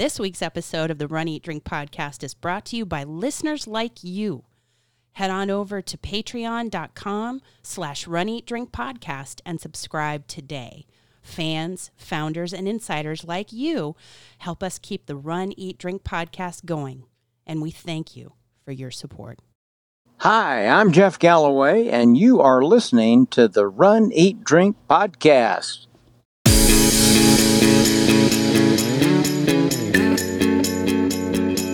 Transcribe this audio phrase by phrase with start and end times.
[0.00, 3.66] This week's episode of the Run Eat Drink podcast is brought to you by listeners
[3.66, 4.44] like you.
[5.12, 10.86] Head on over to patreon.com slash run eat drink podcast and subscribe today.
[11.20, 13.94] Fans, founders, and insiders like you
[14.38, 17.04] help us keep the Run Eat Drink podcast going.
[17.46, 18.32] And we thank you
[18.64, 19.38] for your support.
[20.20, 25.88] Hi, I'm Jeff Galloway, and you are listening to the Run, Eat, Drink podcast.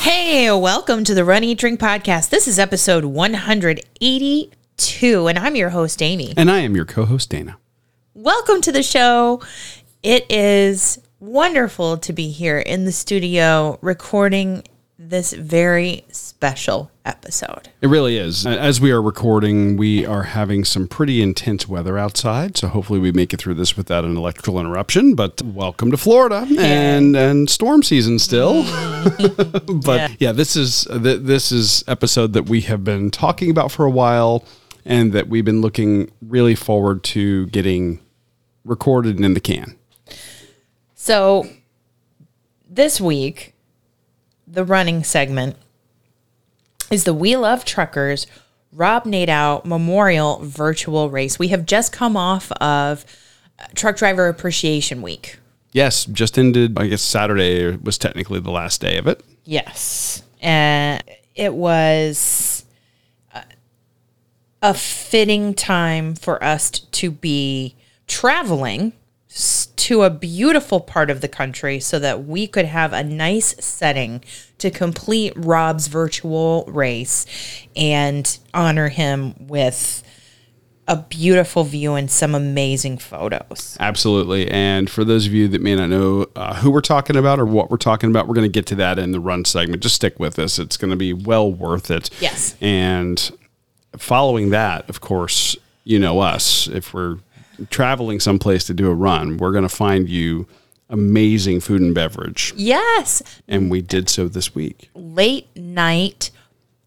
[0.00, 2.30] Hey, welcome to the Run Eat Drink podcast.
[2.30, 6.32] This is episode 182, and I'm your host, Amy.
[6.38, 7.58] And I am your co host, Dana.
[8.14, 9.42] Welcome to the show.
[10.02, 14.62] It is wonderful to be here in the studio recording
[15.02, 17.70] this very special episode.
[17.80, 18.44] It really is.
[18.44, 23.10] As we are recording, we are having some pretty intense weather outside, so hopefully we
[23.10, 25.14] make it through this without an electrical interruption.
[25.14, 28.62] But welcome to Florida and and storm season still.
[28.62, 29.82] Mm.
[29.84, 30.16] but yeah.
[30.18, 34.44] yeah, this is this is episode that we have been talking about for a while
[34.84, 38.00] and that we've been looking really forward to getting
[38.66, 39.78] recorded and in the can.
[40.94, 41.48] So
[42.68, 43.54] this week
[44.52, 45.56] the running segment
[46.90, 48.26] is the We Love Truckers
[48.72, 51.38] Rob Nadeau Memorial Virtual Race.
[51.38, 53.04] We have just come off of
[53.58, 55.38] uh, Truck Driver Appreciation Week.
[55.72, 56.78] Yes, just ended.
[56.78, 59.22] I guess Saturday was technically the last day of it.
[59.44, 61.02] Yes, and
[61.36, 62.64] it was
[63.32, 63.42] uh,
[64.62, 67.76] a fitting time for us to be
[68.08, 68.92] traveling
[69.80, 74.22] to a beautiful part of the country so that we could have a nice setting
[74.58, 77.24] to complete Rob's virtual race
[77.74, 80.02] and honor him with
[80.86, 83.78] a beautiful view and some amazing photos.
[83.80, 84.50] Absolutely.
[84.50, 87.46] And for those of you that may not know uh, who we're talking about or
[87.46, 89.82] what we're talking about, we're going to get to that in the run segment.
[89.82, 90.58] Just stick with us.
[90.58, 92.10] It's going to be well worth it.
[92.20, 92.54] Yes.
[92.60, 93.30] And
[93.96, 96.68] following that, of course, you know us.
[96.68, 97.18] If we're
[97.68, 100.46] traveling someplace to do a run, we're going to find you
[100.88, 102.52] amazing food and beverage.
[102.56, 103.22] Yes.
[103.46, 104.90] And we did so this week.
[104.94, 106.30] Late night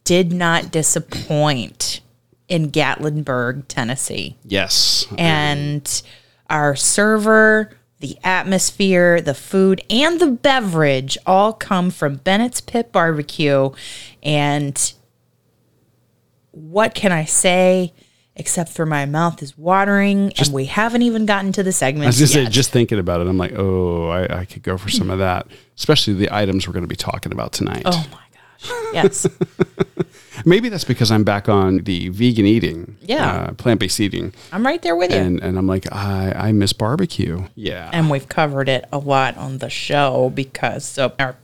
[0.04, 2.02] did not disappoint
[2.48, 4.38] in Gatlinburg, Tennessee.
[4.44, 5.08] Yes.
[5.18, 6.02] And
[6.50, 13.70] our server, the atmosphere, the food, and the beverage all come from Bennett's Pit Barbecue.
[14.22, 14.94] And
[16.52, 17.94] what can I say?
[18.36, 22.06] Except for my mouth is watering just, and we haven't even gotten to the segment.
[22.06, 24.78] I was just, say, just thinking about it, I'm like, oh, I, I could go
[24.78, 27.84] for some of that, especially the items we're going to be talking about tonight.
[27.86, 28.94] Oh my gosh.
[28.94, 29.28] Yes.
[30.46, 34.34] Maybe that's because I'm back on the vegan eating, yeah, uh, plant based eating.
[34.52, 37.46] I'm right there with you, and and I'm like, I I miss barbecue.
[37.56, 41.36] Yeah, and we've covered it a lot on the show because so our,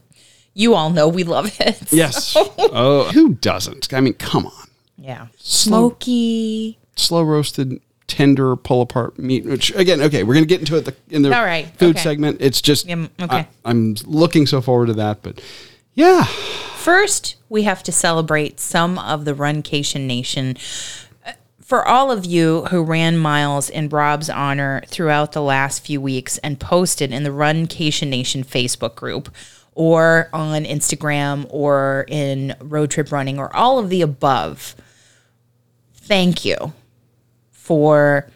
[0.56, 1.88] you all know we love it.
[1.88, 1.96] So.
[1.96, 2.36] Yes.
[2.72, 3.94] Oh, who doesn't?
[3.94, 4.68] I mean, come on.
[4.98, 5.28] Yeah.
[5.38, 6.79] Smoky.
[7.00, 9.46] Slow roasted, tender, pull apart meat.
[9.46, 11.68] Which again, okay, we're gonna get into it in the All right.
[11.78, 12.04] food okay.
[12.04, 12.38] segment.
[12.42, 13.48] It's just yeah, okay.
[13.64, 15.42] I, am looking so forward to that, but
[15.94, 16.24] yeah.
[16.24, 20.58] First, we have to celebrate some of the Runcation Nation.
[21.26, 26.02] Uh, for all of you who ran miles in Rob's honor throughout the last few
[26.02, 29.30] weeks and posted in the Runcation Nation Facebook group,
[29.74, 34.76] or on Instagram, or in Road Trip Running, or all of the above
[35.94, 36.74] thank you
[37.70, 38.28] for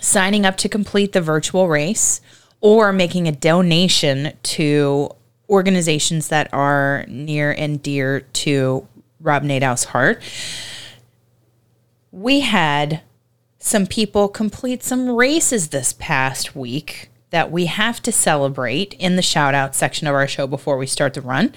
[0.00, 2.20] signing up to complete the virtual race
[2.60, 5.08] or making a donation to
[5.48, 8.88] organizations that are near and dear to
[9.20, 10.20] Rob Nadeau's heart.
[12.10, 13.02] We had
[13.60, 19.22] some people complete some races this past week that we have to celebrate in the
[19.22, 21.54] shout out section of our show before we start the run.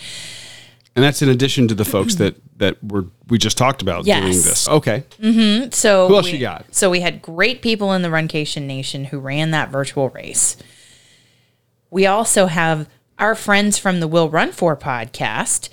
[0.95, 4.21] And that's in addition to the folks that that were we just talked about yes.
[4.21, 4.68] doing this.
[4.68, 5.03] Okay.
[5.19, 5.71] Mm-hmm.
[5.71, 6.74] So who else we, you got?
[6.74, 10.56] So we had great people in the Runcation Nation who ran that virtual race.
[11.89, 12.89] We also have
[13.19, 15.69] our friends from the Will Run For podcast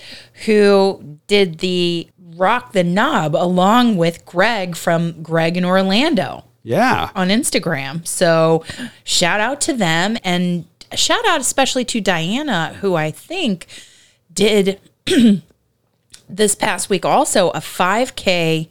[0.47, 6.45] who did the Rock the Knob along with Greg from Greg in Orlando.
[6.65, 7.11] Yeah.
[7.15, 8.07] On Instagram.
[8.07, 8.65] So
[9.05, 10.65] shout out to them and
[10.95, 13.67] shout out especially to Diana, who I think
[14.33, 14.81] did
[16.29, 18.69] this past week also a 5K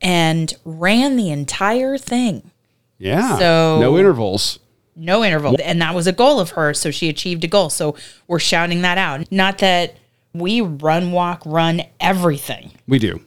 [0.00, 2.50] and ran the entire thing.
[2.98, 3.38] Yeah.
[3.38, 4.58] So- no intervals.
[4.98, 5.56] No interval.
[5.62, 6.80] And that was a goal of hers.
[6.80, 7.68] So she achieved a goal.
[7.68, 7.96] So
[8.28, 9.30] we're shouting that out.
[9.30, 9.94] Not that
[10.32, 12.70] we run, walk, run everything.
[12.88, 13.20] We do.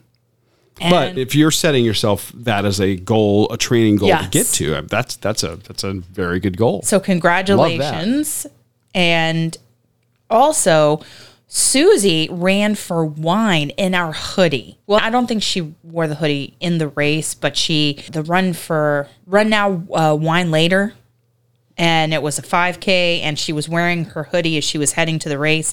[0.80, 4.24] And But if you're setting yourself that as a goal, a training goal Yes.
[4.24, 6.82] to get to, that's that's a that's a very good goal.
[6.82, 8.46] So congratulations.
[8.94, 9.56] And
[10.28, 11.02] also
[11.52, 14.78] Susie ran for wine in our hoodie.
[14.86, 18.52] Well, I don't think she wore the hoodie in the race, but she the run
[18.52, 20.94] for run now uh, wine later
[21.80, 25.18] and it was a 5k and she was wearing her hoodie as she was heading
[25.18, 25.72] to the race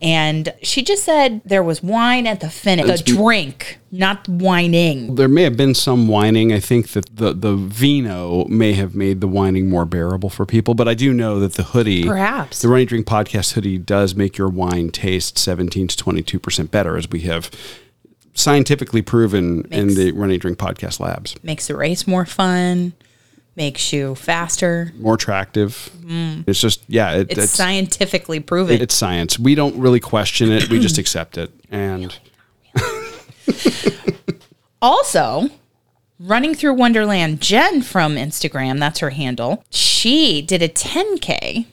[0.00, 5.28] and she just said there was wine at the finish the drink not whining there
[5.28, 6.52] may have been some whining.
[6.52, 10.74] I think that the the vino may have made the whining more bearable for people,
[10.74, 12.60] but I do know that the hoodie, Perhaps.
[12.60, 16.70] the Run Eat Drink Podcast hoodie, does make your wine taste 17 to 22 percent
[16.70, 17.50] better, as we have
[18.34, 21.34] scientifically proven in the Run Eat Drink Podcast labs.
[21.42, 22.92] makes the race more fun
[23.58, 25.90] makes you faster More attractive.
[26.00, 26.48] Mm-hmm.
[26.48, 29.38] It's just yeah, it, it's, scientifically proven it's science.
[29.38, 30.70] We don't really question it.
[30.70, 31.50] We just accept it.
[31.70, 32.16] And
[34.80, 35.50] Also,
[36.20, 41.66] running through Wonderland, Jen from Instagram, that's her handle, she did a 10K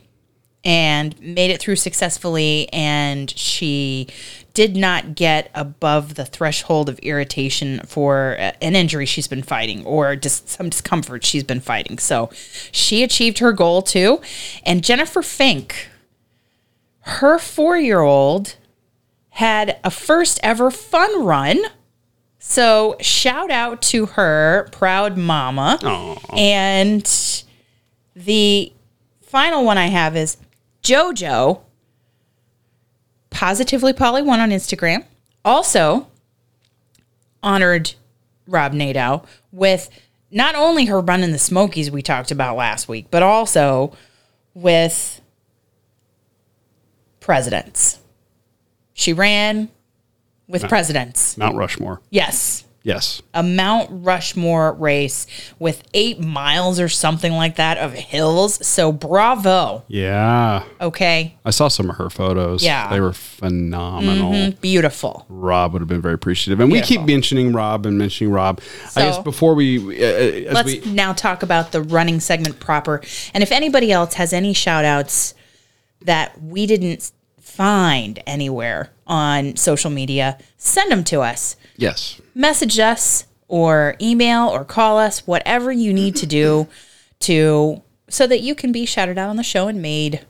[0.66, 2.68] and made it through successfully.
[2.74, 4.08] And she
[4.56, 9.86] did not get above the threshold of irritation for uh, an injury she's been fighting
[9.86, 12.00] or just some discomfort she's been fighting.
[12.00, 12.32] So
[12.72, 14.22] she achieved her goal too.
[14.66, 15.90] And Jennifer Fink,
[17.02, 18.56] her four year old,
[19.30, 21.60] had a first ever fun run.
[22.40, 25.78] So shout out to her, proud mama.
[26.38, 27.04] And
[28.16, 28.72] the
[29.22, 30.38] final one I have is
[30.86, 31.62] JoJo,
[33.32, 35.04] positively Polly one on Instagram.
[35.44, 36.08] Also
[37.42, 37.96] honored
[38.48, 39.90] Rob Nadeau with
[40.30, 43.96] not only her run in the Smokies we talked about last week, but also
[44.54, 45.22] with
[47.20, 48.00] presidents.
[48.94, 49.70] She ran
[50.48, 51.36] with presidents.
[51.36, 52.02] Mount Rushmore.
[52.12, 52.65] Yes.
[52.86, 53.24] Yes.
[53.34, 55.26] A Mount Rushmore race
[55.58, 58.64] with eight miles or something like that of hills.
[58.66, 59.84] So bravo.
[59.88, 60.64] Yeah.
[60.80, 61.36] Okay.
[61.44, 62.64] I saw some of her photos.
[62.64, 62.92] Yeah.
[62.92, 64.52] They were phenomenal.
[64.62, 65.26] Beautiful.
[65.30, 66.60] Rob would have been very appreciative.
[66.60, 68.62] And we keep mentioning Rob and mentioning Rob.
[68.96, 73.02] I guess before we, uh, as Let's we, now talk about the running segment proper.
[73.34, 75.34] And if anybody else has any shout outs
[76.02, 77.12] that we didn't
[77.42, 81.56] find anywhere on social media, send them to us.
[81.78, 82.22] yes.
[82.36, 86.68] Message us or email or call us, whatever you need to do
[87.20, 90.26] to so that you can be shouted out on the show and made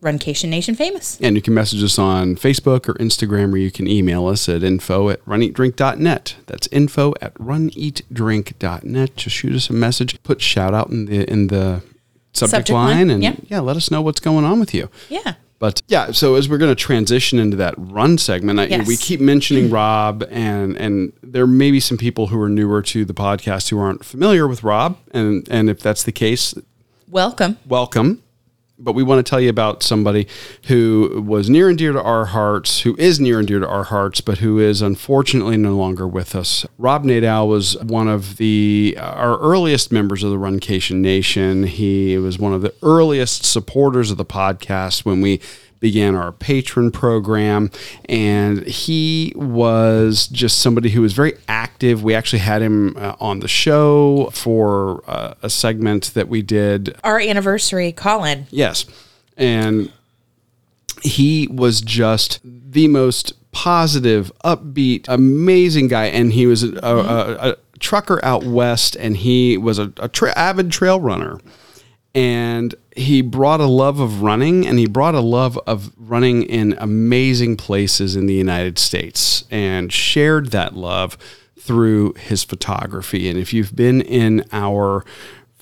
[0.00, 1.20] Runcation Nation famous.
[1.20, 4.62] And you can message us on Facebook or Instagram, or you can email us at
[4.62, 6.36] info at runeatdrink.net.
[6.46, 9.16] That's info at runeatdrink.net.
[9.16, 11.82] Just shoot us a message, put shout out in the in the
[12.32, 13.34] subject, Subject line, line, and yeah.
[13.48, 14.88] yeah, let us know what's going on with you.
[15.08, 15.34] Yeah.
[15.60, 18.88] But yeah, so as we're going to transition into that run segment, I, Yes.
[18.88, 23.04] we keep mentioning Rob, and and there may be some people who are newer to
[23.04, 26.54] the podcast who aren't familiar with Rob, and and if that's the case,
[27.08, 27.58] Welcome.
[27.68, 28.22] welcome.
[28.82, 30.26] But we want to tell you about somebody
[30.66, 33.84] who was near and dear to our hearts, who is near and dear to our
[33.84, 36.64] hearts, but who is unfortunately no longer with us.
[36.78, 41.64] Rob Nadeau was one of the uh, our earliest members of the Runcation Nation.
[41.64, 45.40] He was one of the earliest supporters of the podcast when we
[45.80, 47.70] began our patron program
[48.06, 53.40] and he was just somebody who was very active we actually had him uh, on
[53.40, 58.46] the show for uh, a segment that we did Our anniversary call in.
[58.50, 58.84] Yes.
[59.36, 59.92] And
[61.02, 66.06] he was just the most positive, upbeat, amazing guy.
[66.06, 70.36] And he was a, a, a trucker out west and he was a, a tra-
[70.36, 71.40] avid trail runner.
[72.14, 76.74] And he brought a love of running and he brought a love of running in
[76.78, 81.16] amazing places in the United States and shared that love
[81.58, 83.28] through his photography.
[83.28, 85.04] And if you've been in our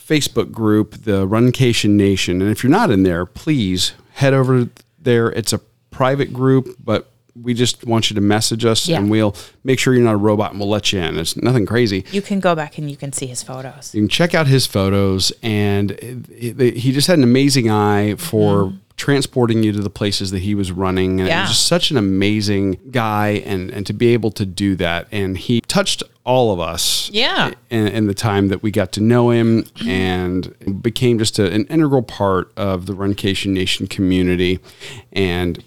[0.09, 2.41] Facebook group, the Runcation Nation.
[2.41, 5.29] And if you're not in there, please head over there.
[5.31, 7.11] It's a private group, but
[7.43, 8.99] we just want you to message us Yeah.
[8.99, 11.17] and we'll make sure you're not a robot and we'll let you in.
[11.19, 12.05] It's nothing crazy.
[12.13, 13.95] You can go back and you can see his photos.
[13.95, 18.15] You can check out his photos, and it- it- he just had an amazing eye
[18.17, 18.77] for mm-hmm.
[18.97, 21.21] transporting you to the places that he was running.
[21.21, 21.43] And it Yeah.
[21.43, 25.07] was just such an amazing guy, and, and to be able to do that.
[25.13, 27.53] And he touched all of us Yeah.
[27.71, 31.65] in, in the time that we got to know him and became just a, an
[31.67, 34.59] integral part of the Runcation Nation community.
[35.13, 35.63] And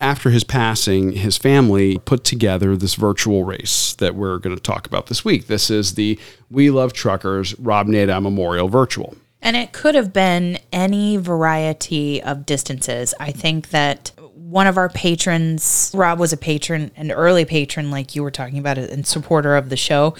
[0.00, 4.86] after his passing, his family put together this virtual race that we're going to talk
[4.86, 5.46] about this week.
[5.46, 6.18] This is the
[6.50, 9.14] We Love Truckers Rob Nadeau Memorial Virtual.
[9.42, 13.14] And it could have been any variety of distances.
[13.20, 18.14] I think that one of our patrons, Rob was a patron, an early patron, like
[18.16, 20.14] you were talking about, and supporter of the show.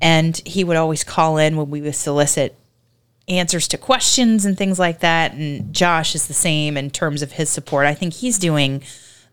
[0.00, 2.56] And he would always call in when we would solicit
[3.28, 5.34] answers to questions and things like that.
[5.34, 7.86] And Josh is the same in terms of his support.
[7.86, 8.82] I think he's doing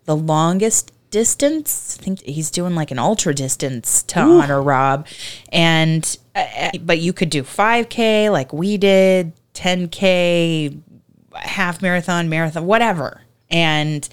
[0.08, 1.98] the longest distance.
[2.00, 4.42] I think he's doing like an ultra distance to Ooh.
[4.42, 5.08] honor Rob.
[5.52, 10.82] And, uh, but you could do 5K like we did, 10K,
[11.36, 14.08] half marathon, marathon, whatever and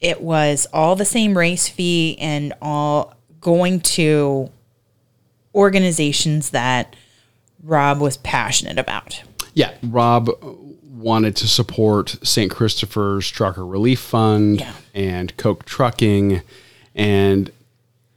[0.00, 4.50] it was all the same race fee and all going to
[5.54, 6.94] organizations that
[7.62, 9.22] Rob was passionate about.
[9.54, 10.28] Yeah, Rob
[11.06, 12.50] wanted to support St.
[12.50, 14.72] Christopher's Trucker Relief Fund yeah.
[14.92, 16.42] and Coke Trucking,
[16.96, 17.50] and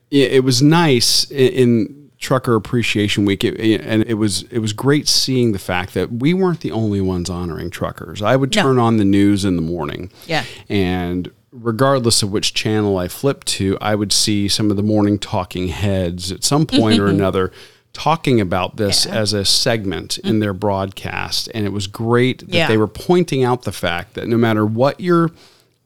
[0.10, 5.51] it, was nice in Trucker Appreciation Week, it, and it was it was great seeing
[5.51, 8.24] the fact that we weren't the only ones honoring truckers.
[8.24, 8.86] I would turn no.
[8.86, 13.77] on the news in the morning, yeah, and regardless of which channel I flipped to,
[13.79, 17.51] I would see some of the morning talking heads at some point or another
[17.93, 19.15] talking about this yeah.
[19.15, 20.27] as a segment mm-hmm.
[20.27, 22.67] in their broadcast, and it was great that yeah.
[22.67, 25.31] they were pointing out the fact that no matter what you're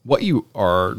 [0.04, 0.96] what you are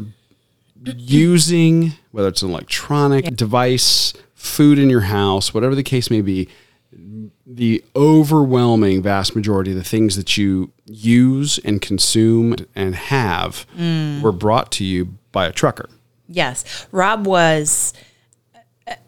[0.84, 3.30] using, whether it's an electronic yeah.
[3.32, 6.48] device food in your house, whatever the case may be,
[7.46, 14.20] the overwhelming vast majority of the things that you use and consume and have mm.
[14.20, 15.88] were brought to you by a trucker.
[16.28, 16.86] Yes.
[16.90, 17.92] Rob was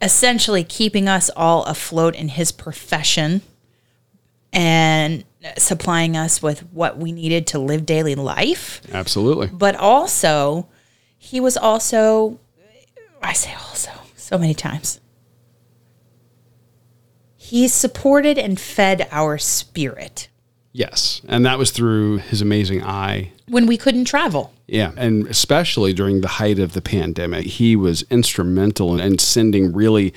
[0.02, 3.42] essentially keeping us all afloat in his profession
[4.52, 5.24] and
[5.56, 8.80] supplying us with what we needed to live daily life.
[8.92, 9.48] Absolutely.
[9.48, 10.68] But also,
[11.16, 12.40] he was also,
[13.22, 15.00] I say also so many times,
[17.36, 20.28] he supported and fed our spirit.
[20.78, 21.20] Yes.
[21.26, 23.32] And that was through his amazing eye.
[23.48, 24.52] When we couldn't travel.
[24.68, 24.92] Yeah.
[24.96, 30.14] And especially during the height of the pandemic, he was instrumental in, in sending really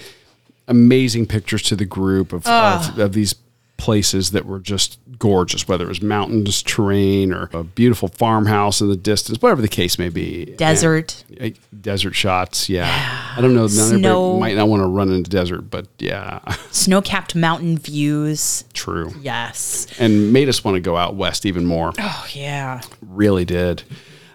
[0.68, 2.96] amazing pictures to the group of, of, ah.
[3.00, 3.34] of these
[3.82, 8.90] places that were just gorgeous, whether it was mountainous terrain or a beautiful farmhouse in
[8.90, 10.46] the distance, whatever the case may be.
[10.56, 11.24] Desert.
[11.40, 12.86] And, uh, desert shots, yeah.
[12.86, 13.34] yeah.
[13.36, 13.66] I don't know.
[13.66, 14.40] Snow.
[14.40, 16.42] might not want to run into desert, but yeah.
[16.70, 18.66] Snow capped mountain views.
[18.74, 19.12] True.
[19.20, 19.88] Yes.
[19.98, 21.92] And made us want to go out west even more.
[21.98, 22.82] Oh, yeah.
[23.02, 23.82] Really did.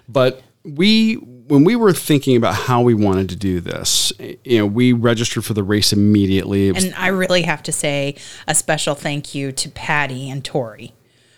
[0.09, 4.13] But we when we were thinking about how we wanted to do this,
[4.45, 6.69] you know, we registered for the race immediately.
[6.69, 10.93] And I really have to say a special thank you to Patty and Tori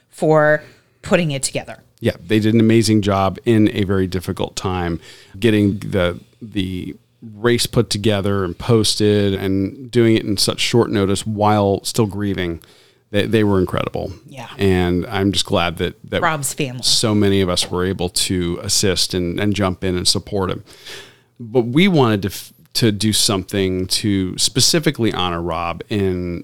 [0.09, 0.63] for
[1.03, 1.83] putting it together.
[2.01, 5.01] Yeah, they did an amazing job in a very difficult time
[5.39, 11.27] getting the the race put together and posted and doing it in such short notice
[11.27, 12.63] while still grieving
[13.11, 14.13] they, they were incredible.
[14.27, 14.49] Yeah.
[14.59, 16.83] And I'm just glad that, that Rob's family.
[16.83, 20.65] So many of us were able to assist and, and jump in and support him.
[21.41, 26.43] But we wanted to, to do something to specifically honor Rob in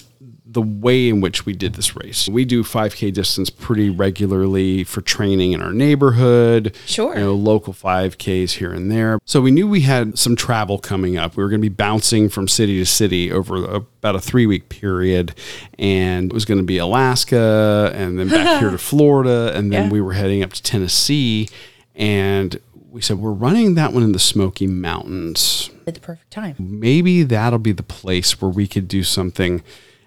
[0.55, 2.29] the way in which we did this race.
[2.29, 6.75] We do 5K distance pretty regularly for training in our neighborhood.
[6.87, 7.15] Sure.
[7.15, 9.19] You know, local 5Ks here and there.
[9.25, 11.37] So we knew we had some travel coming up.
[11.37, 14.69] We were going to be bouncing from city to city over about a three week
[14.69, 15.35] period.
[15.79, 19.53] And it was going to be Alaska and then back here to Florida.
[19.55, 19.93] And then yeah.
[19.93, 21.49] we were heading up to Tennessee.
[21.97, 25.69] And we said, we're running that one in the Smoky Mountains.
[25.85, 26.55] At the perfect time.
[26.61, 29.65] Maybe that'll be the place where we could do something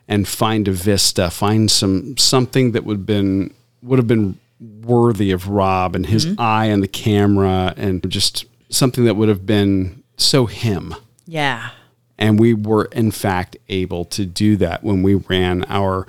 [0.07, 5.47] and find a vista, find some something that would been would have been worthy of
[5.47, 6.41] Rob and his mm-hmm.
[6.41, 10.95] eye on the camera and just something that would have been so him.
[11.25, 11.71] Yeah.
[12.17, 16.07] And we were in fact able to do that when we ran our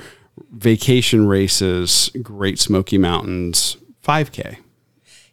[0.51, 4.59] vacation races, Great Smoky Mountains 5K.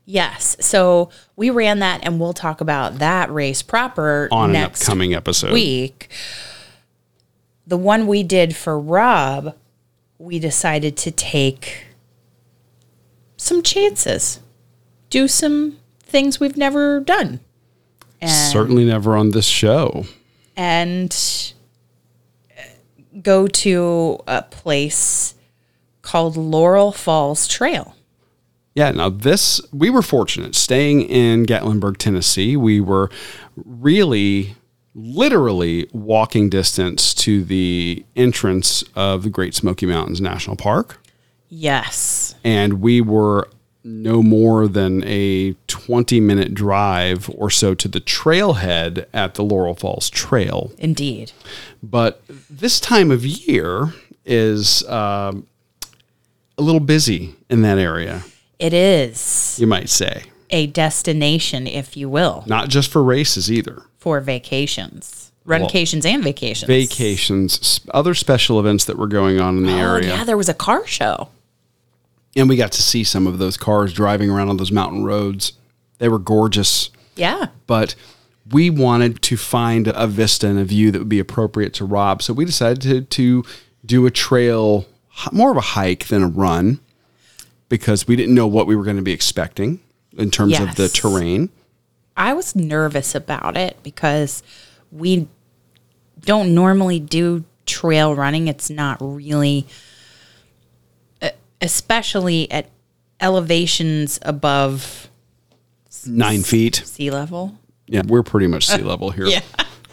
[0.03, 0.57] Yes.
[0.59, 5.13] So we ran that and we'll talk about that race proper on next an upcoming
[5.13, 5.53] episode.
[5.53, 6.09] Week
[7.67, 9.55] the one we did for Rob,
[10.17, 11.87] we decided to take
[13.37, 14.39] some chances,
[15.09, 17.39] do some things we've never done.
[18.21, 20.05] And, Certainly never on this show.
[20.55, 21.15] And
[22.57, 22.61] uh,
[23.21, 25.35] go to a place
[26.01, 27.95] called Laurel Falls Trail.
[28.73, 32.57] Yeah, now this, we were fortunate staying in Gatlinburg, Tennessee.
[32.57, 33.09] We were
[33.55, 34.55] really
[34.95, 40.99] literally walking distance to the entrance of the Great Smoky Mountains National Park.
[41.49, 42.35] Yes.
[42.43, 43.49] And we were
[43.83, 49.75] no more than a 20 minute drive or so to the trailhead at the Laurel
[49.75, 50.71] Falls Trail.
[50.79, 51.33] Indeed.
[51.83, 53.93] But this time of year
[54.25, 55.45] is um,
[56.57, 58.23] a little busy in that area,
[58.57, 60.23] It is you might say.
[60.49, 63.83] A destination, if you will, Not just for races either.
[63.97, 66.67] for vacations, runcations and vacations.
[66.67, 70.09] Vacations, other special events that were going on in the Oh, area.
[70.09, 71.29] yeah, there was a car show.
[72.35, 75.53] And we got to see some of those cars driving around on those mountain roads.
[75.99, 76.89] They were gorgeous.
[77.15, 77.47] Yeah.
[77.65, 77.95] but
[78.51, 82.21] we wanted to find a vista and a view that would be appropriate to Rob.
[82.21, 83.43] So we decided to, to
[83.85, 84.85] do a trail,
[85.31, 86.79] more of a hike than a run,
[87.69, 89.79] because we didn't know what we were going to be expecting
[90.17, 91.49] in terms of the terrain.
[92.17, 94.41] I was nervous about it because
[94.91, 95.27] we
[96.21, 98.47] don't normally do trail running.
[98.47, 99.67] It's not really,
[101.61, 102.69] especially at
[103.19, 105.09] elevations above
[106.07, 106.75] Nine feet.
[106.85, 107.57] sea level.
[107.87, 109.25] Yeah, we're pretty much sea level here.
[109.35, 109.41] Yeah.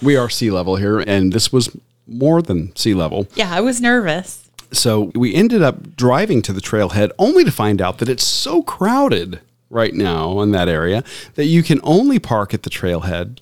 [0.03, 1.77] We are sea level here, and this was
[2.09, 3.29] more than sea level.
[3.37, 4.51] Yeah, I was nervous.
[4.73, 8.63] So we ended up driving to the trailhead only to find out that it's so
[8.63, 9.39] crowded
[9.73, 11.03] right now in that area
[11.35, 13.39] that you can only park at the trailhead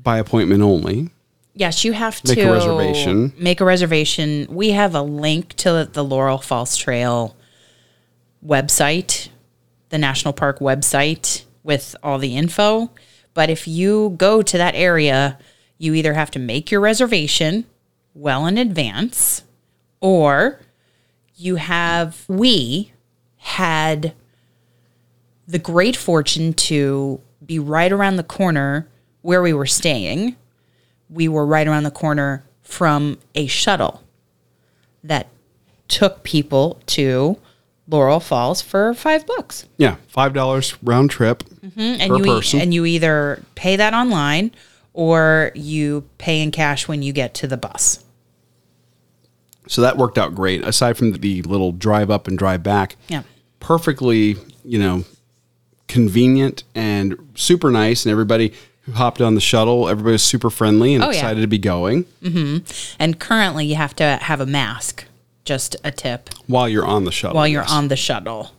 [0.00, 1.10] by appointment only.
[1.54, 3.32] Yes, you have Make to a reservation.
[3.38, 4.46] Make a reservation.
[4.50, 7.34] We have a link to the Laurel Falls Trail
[8.46, 9.30] website,
[9.88, 12.90] the national park website with all the info.
[13.32, 15.38] But if you go to that area,
[15.78, 17.64] you either have to make your reservation
[18.14, 19.42] well in advance
[20.00, 20.60] or
[21.34, 22.92] you have we
[23.38, 24.14] had
[25.48, 28.88] the great fortune to be right around the corner
[29.22, 30.36] where we were staying
[31.08, 34.02] we were right around the corner from a shuttle
[35.04, 35.28] that
[35.88, 37.38] took people to
[37.88, 39.66] Laurel Falls for five bucks.
[39.76, 41.78] Yeah, five dollars round trip mm-hmm.
[41.78, 42.60] And per you e- person.
[42.60, 44.50] and you either pay that online
[44.92, 48.02] or you pay in cash when you get to the bus.
[49.68, 50.64] so that worked out great.
[50.64, 53.22] Aside from the little drive up and drive back, Yeah.
[53.60, 55.04] perfectly, you know,
[55.88, 58.04] convenient and super nice.
[58.04, 61.14] And everybody who hopped on the shuttle, everybody was super friendly and Oh, yeah.
[61.14, 62.58] excited to be going mm-hmm.
[62.98, 65.04] And currently you have to have a mask,
[65.44, 67.36] just a tip, while you're on the shuttle.
[67.36, 67.72] while you're yes.
[67.72, 68.52] on the shuttle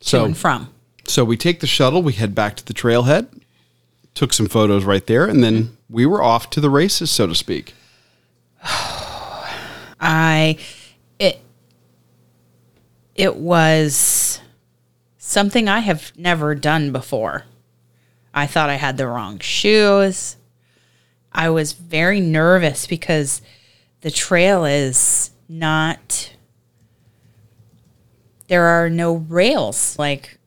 [0.00, 0.72] so and from.
[1.06, 3.26] So we take the shuttle, we head back to the trailhead,
[4.14, 7.34] took some photos right there, and then we were off to the races, so to
[7.34, 7.74] speak.
[10.00, 10.58] I
[11.18, 11.40] it
[13.14, 14.40] it was
[15.28, 17.44] something I have never done before.
[18.32, 20.36] I thought I had the wrong shoes.
[21.32, 23.42] I was very nervous because
[24.00, 26.32] the trail is not
[28.48, 30.38] there are no rails like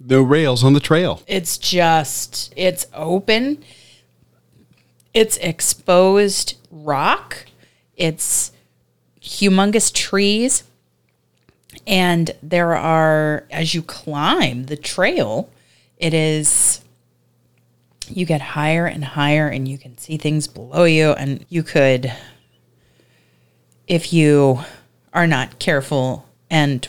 [0.00, 1.22] No rails on the trail.
[1.28, 3.62] it's just it's open
[5.14, 7.46] it's exposed rock
[7.96, 8.52] it's
[9.20, 10.64] humongous trees
[11.86, 15.50] and there are as you climb the trail
[15.98, 16.80] it is
[18.10, 21.12] you get higher and higher and you can see things below you.
[21.12, 22.12] And you could
[23.86, 24.60] if you
[25.12, 26.88] are not careful and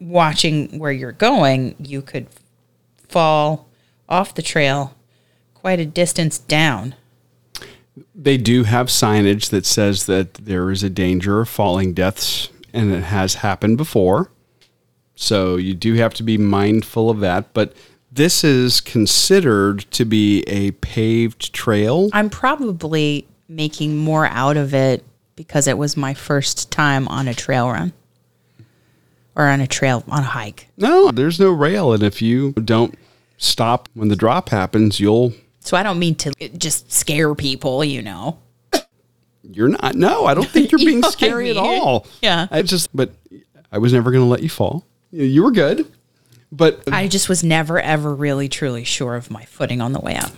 [0.00, 2.26] watching where you're going you could
[3.08, 3.68] fall
[4.08, 4.94] off the trail
[5.54, 6.94] quite a distance down.
[8.14, 12.92] They do have signage that says that there is a danger of falling deaths, and
[12.92, 14.30] it has happened before.
[15.14, 17.52] So you do have to be mindful of that.
[17.54, 17.72] But
[18.12, 22.08] this is considered to be a paved trail.
[22.12, 27.34] i'm probably making more out of it because it was my first time on a
[27.34, 27.92] trail run
[29.34, 31.92] or on a trail on a hike No, there's no rail.
[31.92, 32.94] And if you don't
[33.36, 38.00] stop when the drop happens, you'll so i don't mean to just scare people you
[38.00, 38.38] know
[39.50, 39.94] You're not.
[39.94, 42.06] No, I don't think you're You being know what I scary at all.
[42.22, 42.48] Yeah.
[42.50, 43.12] I just, but
[43.70, 44.86] I was never going to let you fall.
[45.10, 45.90] You you were good,
[46.50, 50.16] but i just was never ever really truly sure of my footing on the way
[50.16, 50.32] up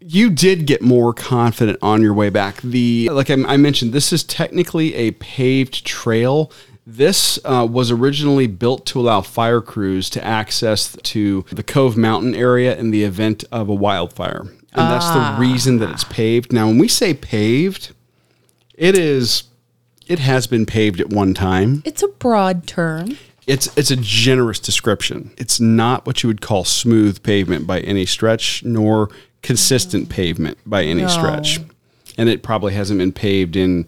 [0.00, 2.62] you did get more confident on your way back.
[2.62, 6.50] The like I, I mentioned, this is technically a paved trail.
[6.86, 12.34] This uh, was originally built to allow fire crews to access to the Cove Mountain
[12.34, 16.52] area in the event of a wildfire, and that's the reason that it's paved.
[16.52, 17.92] Now, when we say paved,
[18.74, 19.44] it is.
[20.06, 21.82] It has been paved at one time.
[21.84, 25.32] it's a broad term It's it's a generous description.
[25.36, 29.10] It's not what you would call smooth pavement by any stretch, nor
[29.42, 31.60] consistent pavement by any stretch.
[32.16, 33.86] And it probably hasn't been paved in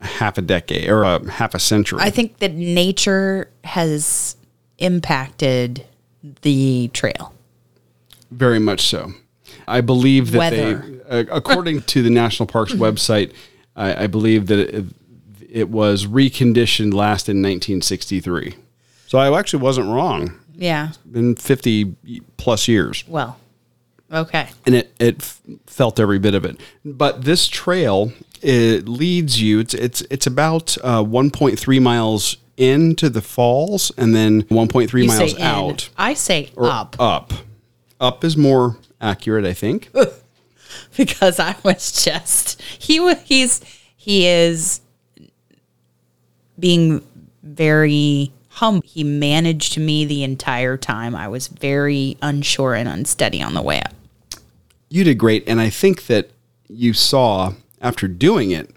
[0.00, 2.00] half a decade or uh, half a century.
[2.02, 4.36] I think that nature has
[4.78, 5.84] impacted
[6.42, 7.32] the trail.
[8.30, 9.12] Very much so.
[9.66, 10.78] I believe that Weather.
[11.08, 13.32] they, uh, according to the National Parks website,
[13.76, 14.84] I, I believe that it,
[15.50, 18.54] it was reconditioned last in 1963.
[19.06, 20.38] So I actually wasn't wrong.
[20.54, 20.90] Yeah.
[21.10, 21.94] Been 50
[22.36, 23.04] plus years.
[23.08, 23.38] Well,
[24.12, 24.48] okay.
[24.66, 26.60] and it it f- felt every bit of it.
[26.84, 29.60] But this trail it leads you.
[29.60, 35.38] It's it's it's about uh, 1.3 miles into the falls, and then 1.3 You miles
[35.38, 35.88] out.
[35.96, 37.32] I say or up Up.
[38.00, 39.90] Up is more accurate, I think.
[40.96, 43.60] because I was just he wa- he's
[43.96, 44.80] he is
[46.58, 47.02] being
[47.42, 48.82] very humble.
[48.86, 51.14] He managed me the entire time.
[51.14, 53.94] I was very unsure and unsteady on the way up.
[54.90, 56.30] you did great, and I think that
[56.68, 58.70] you saw after doing it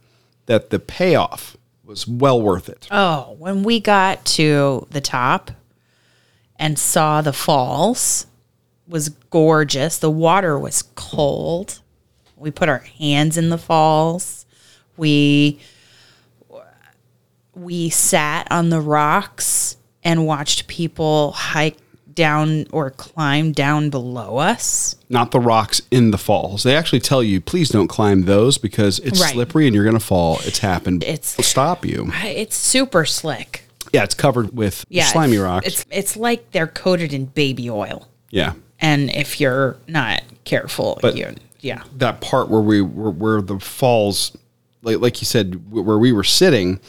[0.45, 2.87] that the payoff was well worth it.
[2.91, 5.51] Oh, when we got to the top
[6.57, 8.27] and saw the falls
[8.91, 9.97] was gorgeous.
[9.97, 11.79] The water was cold.
[12.37, 14.45] We put our hands in the falls.
[14.97, 15.59] We
[17.53, 21.77] we sat on the rocks and watched people hike
[22.13, 24.95] down or climb down below us.
[25.09, 26.63] Not the rocks in the falls.
[26.63, 29.33] They actually tell you, please don't climb those because it's Right.
[29.33, 30.39] slippery and you're going to fall.
[30.43, 31.03] It's happened.
[31.03, 32.11] It's- It'll stop you.
[32.23, 33.67] It's super slick.
[33.93, 35.67] Yeah, it's covered with Yeah, slimy rocks.
[35.67, 38.07] It's it's like they're coated in baby oil.
[38.29, 41.83] yeah, and if you're not careful, But- you yeah.
[41.97, 44.35] that part where we where, where the falls,
[44.81, 46.79] like like you said, where we were sitting,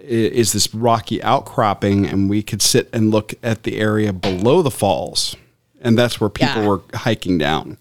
[0.00, 4.70] is this rocky outcropping, and we could sit and look at the area below the
[4.70, 5.36] falls,
[5.80, 6.68] and that's where people Yeah.
[6.68, 7.76] were hiking down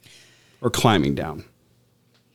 [0.62, 1.46] or climbing down.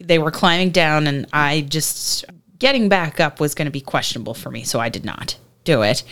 [0.01, 2.25] They were climbing down, and I just
[2.59, 5.83] getting back up was going to be questionable for me, so I did not do
[5.83, 6.03] it.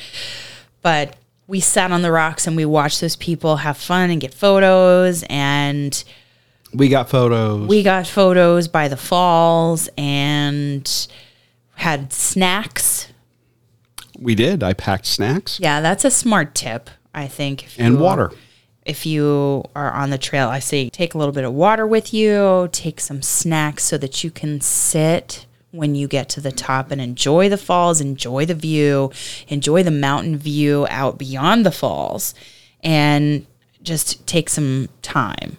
[0.83, 4.33] But we sat on the rocks and we watched those people have fun and get
[4.33, 6.03] photos, and
[6.75, 7.69] We got photos.
[7.69, 10.89] we got photos by the falls and
[11.75, 13.09] had snacks.
[14.19, 14.63] we did.
[14.63, 17.65] I packed snacks Yeah, that's a smart tip, I think.
[17.65, 18.31] if and water.
[18.87, 22.15] if you are on the trail, I say take a little bit of water with
[22.15, 26.91] you, take some snacks so that you can sit when you get to the top
[26.91, 29.11] and enjoy the falls, enjoy the view,
[29.49, 32.35] enjoy the mountain view out beyond the falls,
[32.83, 33.47] and
[33.83, 35.57] just take some time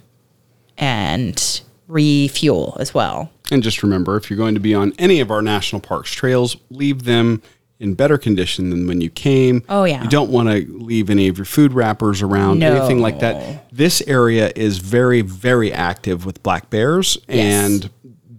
[0.77, 3.31] and refuel as well.
[3.51, 6.55] And just remember, if you're going to be on any of our national parks trails,
[6.69, 7.41] leave them
[7.79, 9.61] in better condition than when you came.
[9.67, 10.03] Oh, yeah.
[10.03, 13.69] You don't want to leave any of your food wrappers around, anything like that.
[13.71, 17.71] This area is very, very active with black bears, Yes.
[17.73, 17.89] and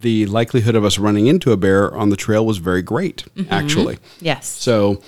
[0.04, 3.52] the likelihood of us running into a bear on the trail was very great, Mm-hmm.
[3.52, 3.98] actually.
[4.20, 4.46] Yes.
[4.46, 5.02] So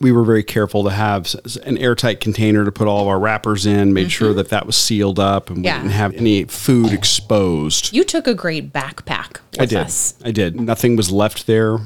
[0.00, 1.34] we were very careful to have
[1.66, 4.74] an airtight container to put all of our wrappers in, made sure that that was
[4.76, 5.82] sealed up, and we Mm-hmm.
[5.82, 7.92] Didn't have any food exposed.
[7.92, 9.78] You took a great backpack with I did.
[9.78, 10.58] us I did.
[10.58, 11.78] Nothing was left there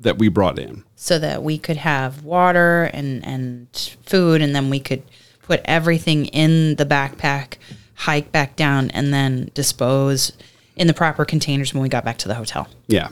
[0.00, 0.84] that we brought in.
[0.94, 5.02] so that we could have water and, and food, and then we could
[5.42, 7.54] put everything in the backpack,
[7.94, 10.32] hike back down, and then dispose
[10.78, 12.68] in the proper containers when we got back to the hotel.
[12.86, 13.08] Yeah.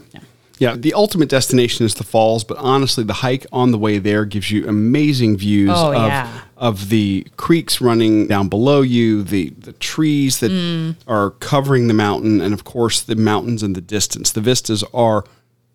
[0.58, 0.74] yeah.
[0.76, 4.50] the ultimate destination is the falls, but honestly, the hike on the way there gives
[4.50, 6.40] you amazing views Oh, of, yeah.
[6.56, 10.96] of the creeks running down below you, the, the trees that Mm.
[11.06, 14.30] are covering the mountain, and of course, the mountains in the distance.
[14.32, 15.24] The vistas are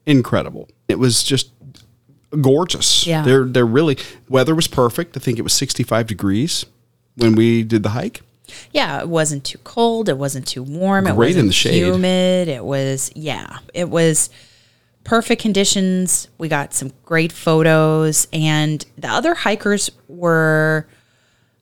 [0.06, 0.68] incredible.
[0.88, 1.52] It was just
[2.40, 3.06] gorgeous.
[3.06, 3.24] Yeah.
[3.24, 3.98] They're, they're really,
[4.30, 5.18] weather was perfect.
[5.18, 6.66] I think it was 65 degrees
[7.16, 8.22] when we did the hike.
[8.72, 10.10] Yeah, it wasn't too cold.
[10.10, 11.08] It wasn't too warm.
[11.08, 11.74] it Great wasn't in the shade.
[11.76, 12.48] humid.
[12.48, 13.60] It was yeah.
[13.74, 14.30] It was
[15.04, 16.28] perfect conditions.
[16.38, 20.88] We got some great photos, and the other hikers were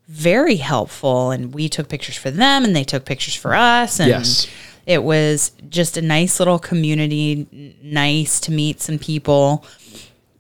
[0.08, 1.32] very helpful.
[1.32, 4.00] And we took pictures for them, and they took pictures for us.
[4.00, 4.48] And Yes.
[4.86, 7.76] it was just a nice little community.
[7.84, 9.64] Nice to meet some people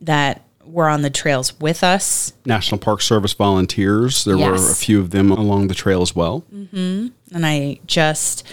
[0.01, 2.33] that were on the trails with us.
[2.45, 4.23] National Park Service volunteers.
[4.23, 6.45] There were a few of them along the trail as well.
[6.51, 8.43] And I just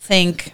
[0.00, 0.52] think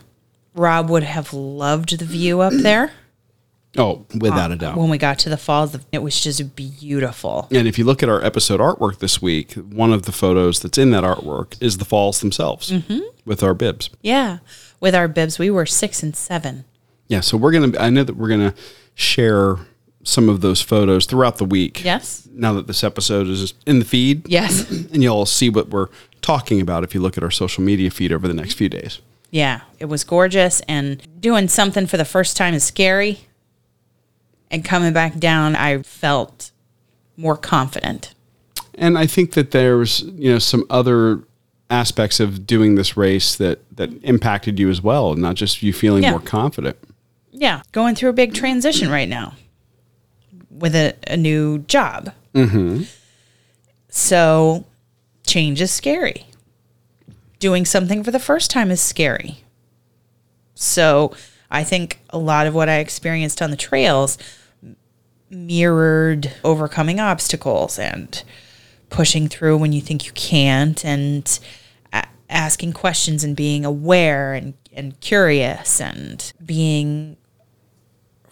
[0.54, 2.92] Rob would have loved the view up there
[3.76, 4.76] Oh, without a doubt.
[4.76, 5.76] when we got to the falls.
[5.90, 7.48] It was just beautiful.
[7.50, 10.78] And if you look at our episode artwork this week, one of the photos that's
[10.78, 13.00] in that artwork is the falls themselves Mm-hmm.
[13.24, 13.90] with our bibs.
[14.00, 14.38] Yeah.
[14.78, 16.64] With our bibs, we were six and seven.
[17.08, 17.76] Yeah, so we're gonna.
[17.78, 18.54] I know that we're gonna
[18.94, 19.56] share
[20.04, 21.82] some of those photos throughout the week.
[21.84, 22.28] Yes.
[22.32, 24.70] Now that this episode is in the feed, Yes.
[24.70, 25.88] and you'll see what we're
[26.22, 29.00] talking about if you look at our social media feed over the next few days.
[29.30, 29.62] yeah.
[29.78, 30.60] It was gorgeous.
[30.68, 33.20] And doing something for the first time is scary.
[34.50, 36.52] And coming back down, I felt
[37.16, 38.14] more confident.
[38.76, 41.22] And I think that there's, you know, some other
[41.70, 46.02] aspects of doing this race that that impacted you as well, not just you feeling
[46.02, 46.10] Yeah.
[46.12, 46.76] more confident.
[47.32, 49.34] Yeah, going through a big transition right now
[50.54, 52.12] with a, a new job.
[52.34, 52.82] Mm-hmm.
[53.88, 54.64] So,
[55.26, 56.26] change is scary.
[57.38, 59.44] Doing something for the first time is scary.
[60.54, 61.14] So,
[61.50, 64.18] I think a lot of what I experienced on the trails
[65.30, 68.22] mirrored overcoming obstacles and
[68.90, 71.38] pushing through when you think you can't and
[71.92, 77.16] a- asking questions and being aware and, and curious and being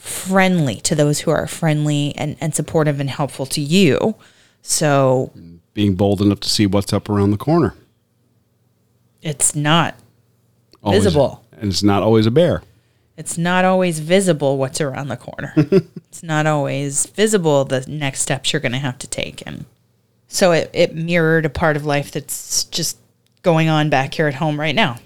[0.02, 4.16] friendly to those who are friendly and, and supportive and helpful to you.
[4.60, 5.32] So
[5.74, 7.74] Being bold enough to see what's up around the corner.
[9.22, 9.94] it's not
[10.82, 11.44] Always- Visible.
[11.52, 12.62] And it's not always a bear.
[13.16, 15.52] it's not always visible what's around the corner.
[15.56, 19.64] it's not always visible the next steps you're going to have to take and
[20.26, 22.96] so it, it mirrored a part of life that's just
[23.42, 24.98] going on back here at home right now.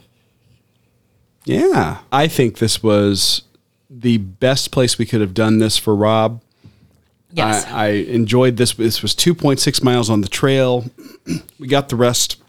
[1.45, 1.99] Yeah.
[2.13, 3.43] I think this was
[3.91, 6.41] the best place we could have done this for Rob.
[7.33, 7.67] Yes.
[7.67, 8.75] I, I enjoyed this.
[8.75, 10.87] This was 2.6 miles on the trail.
[11.59, 12.41] we got the rest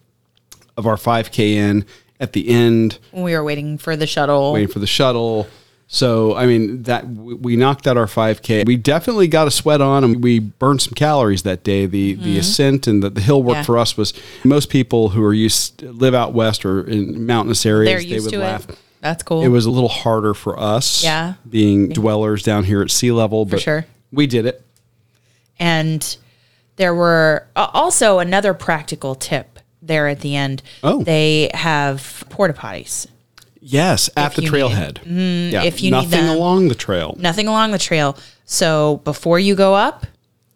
[0.78, 1.86] of our 5K in
[2.20, 4.54] at the end, we were waiting for the shuttle.
[4.54, 5.48] waiting for the shuttle.
[5.88, 8.66] So, I mean, that we knocked out our 5K.
[8.66, 11.86] We definitely got a sweat on and we burned some calories that day.
[11.86, 13.60] The the ascent and the, the hill work Mm-hmm.
[13.62, 13.66] Yeah.
[13.66, 18.04] for us was most people who are used live out west or in mountainous areas,
[18.04, 18.68] They're they would laugh.
[18.68, 18.78] it.
[19.08, 19.42] That's cool.
[19.44, 21.36] It was a little harder for us, Yeah.
[21.50, 23.46] being dwellers down here at sea level.
[23.46, 23.86] but sure.
[24.12, 24.62] we did it.
[25.60, 26.18] And
[26.76, 30.62] there were also another practical tip there at the end.
[30.84, 31.04] Oh.
[31.04, 33.08] They have porta potties.
[33.62, 34.94] Yes, at the need- trailhead.
[35.04, 35.54] Mm-hmm.
[35.54, 36.38] yeah, if you need nothing them.
[36.38, 37.16] along the trail.
[37.20, 38.18] Nothing along the trail.
[38.46, 40.06] So before you go up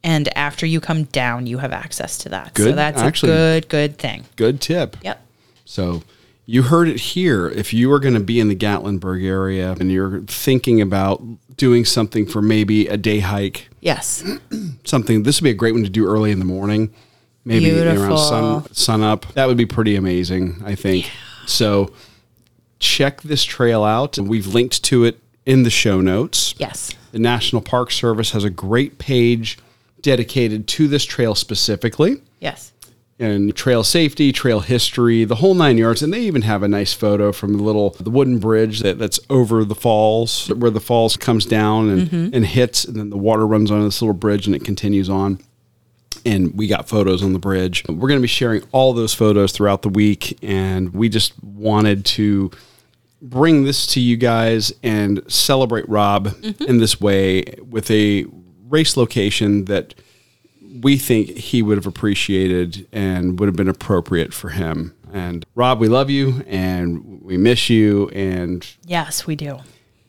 [0.03, 2.57] and after you come down, you have access to that.
[2.57, 3.31] so that's actually.
[3.31, 4.25] a good, good thing.
[4.35, 4.97] Good tip.
[5.03, 5.19] Yep.
[5.65, 6.03] So
[6.51, 7.47] you heard it here.
[7.47, 11.21] If you are going to be in the Gatlinburg area and you're thinking about
[11.55, 14.23] doing something for maybe a day hike, Yes.
[14.83, 16.93] something this would be a great one to do early in the morning,
[17.45, 18.03] maybe Beautiful.
[18.03, 19.25] around sun sun up.
[19.33, 21.09] That would be pretty amazing, I think.
[21.45, 21.93] So
[22.79, 24.17] check this trail out.
[24.17, 26.53] We've linked to it in the show notes.
[26.57, 26.91] Yes.
[27.13, 29.57] The National Park Service has a great page
[30.01, 32.71] dedicated to this trail specifically Yes.
[33.21, 36.01] And trail safety, trail history, the whole nine yards.
[36.01, 39.19] And they even have a nice photo from the little the wooden bridge that, that's
[39.29, 42.35] over the falls, where the falls comes down and, mm-hmm.
[42.35, 45.39] and hits, and then the water runs on this little bridge and it continues on.
[46.25, 47.83] And we got photos on the bridge.
[47.87, 52.05] We're going to be sharing all those photos throughout the week, and we just wanted
[52.05, 52.51] to
[53.21, 56.63] bring this to you guys and celebrate Rob mm-hmm.
[56.63, 58.25] in this way with a
[58.67, 59.93] race location that
[60.81, 64.95] we think he would have appreciated and would have been appropriate for him.
[65.13, 68.07] And Rob, we love you and we miss you.
[68.09, 69.59] And Yes, we do.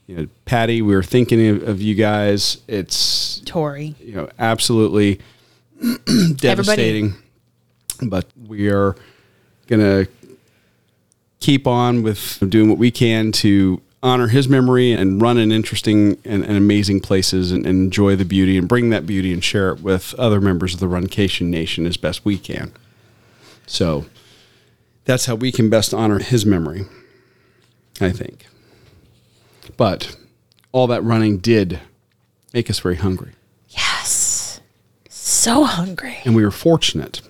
[0.07, 2.59] you know, Patty, we were thinking of, of you guys.
[2.68, 3.94] It's Tori.
[4.01, 5.20] you know absolutely
[6.37, 7.14] devastating,
[8.03, 8.94] but we are
[9.66, 10.07] gonna
[11.40, 16.18] keep on with doing what we can to honor his memory and run in interesting
[16.24, 19.70] and, and amazing places and, and enjoy the beauty and bring that beauty and share
[19.70, 22.72] it with other members of the Runcation Nation as best we can.
[23.66, 24.06] So
[25.04, 26.86] that's how we can best honor his memory,
[28.00, 28.46] I think.
[29.76, 30.16] But
[30.72, 31.80] all that running did
[32.52, 33.32] make us very hungry.
[33.68, 34.60] Yes.
[35.08, 36.18] So hungry.
[36.24, 37.20] And we were fortunate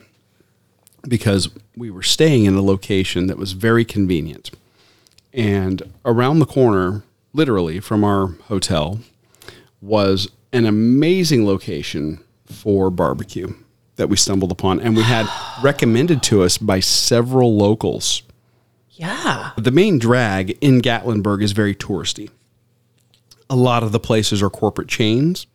[1.06, 4.50] because we were staying in a location that was very convenient.
[5.32, 9.00] And around the corner, literally from our hotel,
[9.80, 13.54] was an amazing location for barbecue
[13.96, 14.80] that we stumbled upon.
[14.80, 15.26] And we had
[15.62, 18.22] recommended to us by several locals.
[18.90, 19.52] Yeah.
[19.56, 22.30] The main drag in Gatlinburg is very touristy.
[23.48, 25.46] A lot of the places are corporate chains.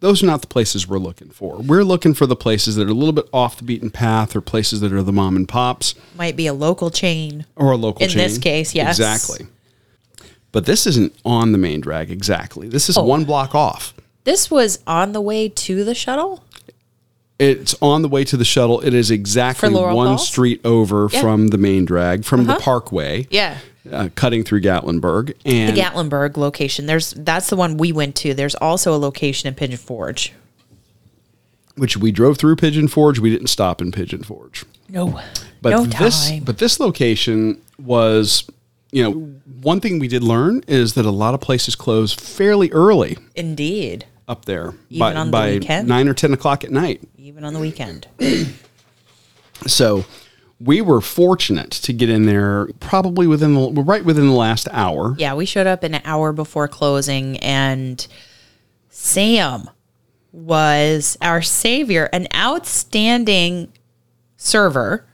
[0.00, 1.56] Those are not the places we're looking for.
[1.56, 4.40] We're looking for the places that are a little bit off the beaten path or
[4.42, 7.46] places that are the mom and pops Might be a local chain.
[7.56, 8.18] or a local In chain.
[8.18, 8.98] this case, yes.
[8.98, 9.46] Exactly.
[10.52, 12.68] But this isn't on the main drag exactly.
[12.68, 13.04] This is Oh.
[13.04, 13.94] one block off.
[14.24, 16.42] This was on the way to the shuttle.
[17.38, 18.80] It's on the way to the shuttle.
[18.80, 20.26] It is exactly one Falls?
[20.26, 21.20] street over Yeah.
[21.20, 22.60] from the main drag, from the Uh-huh.
[22.62, 23.58] parkway, Yeah.
[23.92, 25.34] Uh, cutting through Gatlinburg.
[25.44, 26.86] And The Gatlinburg location.
[26.86, 28.34] There's that's the one we went to.
[28.34, 30.32] There's also a location in Pigeon Forge.
[31.76, 33.18] which we drove through Pigeon Forge.
[33.18, 34.64] We didn't stop in Pigeon Forge.
[34.88, 35.20] No.
[35.62, 36.44] But no this time.
[36.44, 38.48] but this location was
[38.92, 39.12] you know
[39.62, 44.06] one thing we did learn is that a lot of places close fairly early Indeed.
[44.28, 45.88] up there Even on the by weekend?
[45.88, 47.00] nine or ten o'clock at night.
[47.18, 48.06] Even on the weekend.
[49.66, 50.04] So
[50.58, 55.14] we were fortunate to get in there probably within the right within the last hour.
[55.18, 58.06] Yeah, we showed up an hour before closing, and
[58.88, 59.68] Sam
[60.32, 63.72] was our savior, an outstanding
[64.36, 65.04] server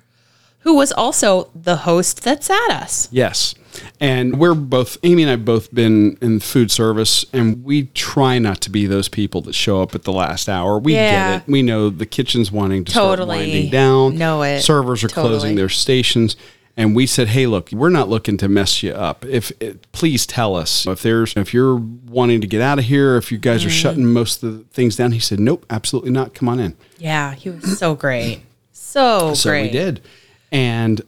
[0.61, 3.09] who was also the host that sat us.
[3.11, 3.55] Yes.
[4.01, 8.39] And we're both, Amy and I have both been in food service, and we try
[8.39, 10.79] not to be those people that show up at the last hour.
[10.79, 11.33] We Yeah.
[11.39, 11.51] get it.
[11.53, 13.39] We know the kitchen's wanting to start Totally.
[13.39, 14.19] winding down.
[14.19, 14.63] Know it.
[14.63, 15.29] Servers are Totally.
[15.39, 16.37] closing their stations.
[16.75, 19.27] And we said, "Hey, look, we're not looking to mess you up.
[19.29, 23.19] If it, please tell us if there's if you're wanting to get out of here,
[23.19, 23.73] if you guys are Mm.
[23.73, 26.33] shutting most of the things down." He said, "Nope, absolutely not.
[26.33, 28.41] Come on in." Yeah, he was so great.
[28.73, 29.65] So, So great.
[29.65, 30.01] we did.
[30.51, 31.03] And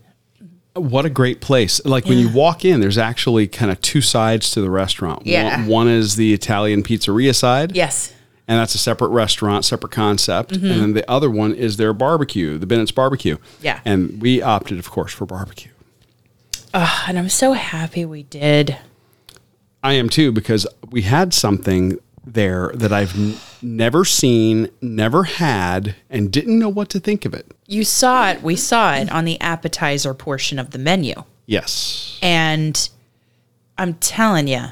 [0.74, 1.84] what a great place.
[1.84, 5.26] Like when you walk in, there's actually kind of two sides to the restaurant.
[5.26, 5.58] Yeah.
[5.58, 7.74] One, one is the Italian pizzeria side.
[7.76, 8.12] Yes.
[8.46, 10.52] And that's a separate restaurant, separate concept.
[10.52, 13.36] And then the other one is their barbecue, the Bennett's barbecue.
[13.36, 13.64] Mm-hmm.
[13.64, 13.80] Yeah.
[13.84, 15.72] And we opted, of course, for barbecue.
[16.74, 18.76] Ah, and I'm so happy we did.
[19.82, 25.96] I am too, because we had something there that I've n- never seen, never had,
[26.10, 27.52] and didn't know what to think of it.
[27.66, 28.42] You saw it.
[28.42, 31.14] We saw it on the appetizer portion of the menu.
[31.46, 32.18] Yes.
[32.22, 32.88] And
[33.76, 34.66] I'm telling you,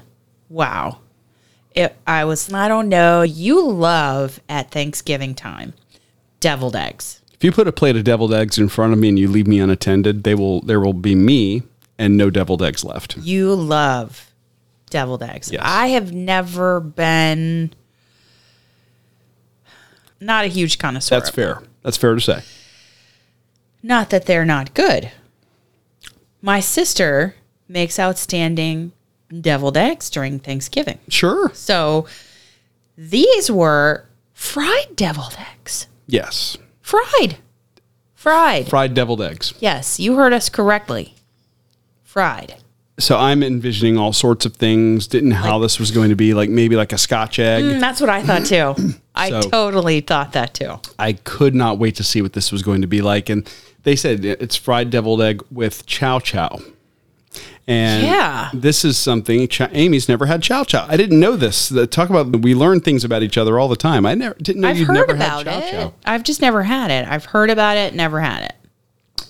[0.49, 0.99] wow.
[1.75, 5.73] It, I was, I don't know, you love at Thanksgiving time
[6.41, 7.21] deviled eggs.
[7.33, 9.47] If you put a plate of deviled eggs in front of me and you leave
[9.47, 11.63] me unattended, they will there will be me
[11.99, 13.17] and no deviled eggs left.
[13.17, 14.32] You love
[14.93, 15.51] deviled eggs.
[15.51, 15.63] Yes.
[15.65, 17.73] I have never been
[20.21, 21.17] not a huge connoisseur.
[21.17, 21.63] That's fair.
[21.83, 22.43] That's fair to say.
[23.83, 25.11] Not that they're not good.
[26.41, 27.35] My sister
[27.67, 28.93] makes outstanding
[29.41, 30.99] deviled eggs during Thanksgiving.
[31.09, 31.51] Sure.
[31.55, 32.07] So
[32.97, 35.89] these were fried deviled eggs.
[36.07, 36.57] Yes.
[36.81, 37.39] Fried.
[38.15, 38.69] Fried.
[38.69, 39.55] Fried deviled eggs.
[39.59, 41.15] Yes, you heard us correctly.
[42.05, 42.62] Fried.
[42.99, 45.07] So I'm envisioning all sorts of things.
[45.07, 47.65] Didn't know how this was going to be like maybe like a Scotch egg.
[47.65, 48.95] Mm, that's what I thought too.
[49.15, 50.79] I So- totally thought that too.
[50.99, 53.29] I could not wait to see what this was going to be like.
[53.31, 53.51] And
[53.85, 56.61] they said it's fried deviled egg with chow chow.
[57.67, 58.51] And Yeah.
[58.53, 60.85] this is something Ch- Amy's never had chow chow.
[60.89, 61.69] I didn't know this.
[61.71, 64.05] The- Talk about we learn things about each other all the time.
[64.05, 65.71] I never didn't know I've you'd heard never about had chow it.
[65.73, 65.95] chow.
[66.05, 67.09] I've just never had it.
[67.09, 68.53] I've heard about it, never had it.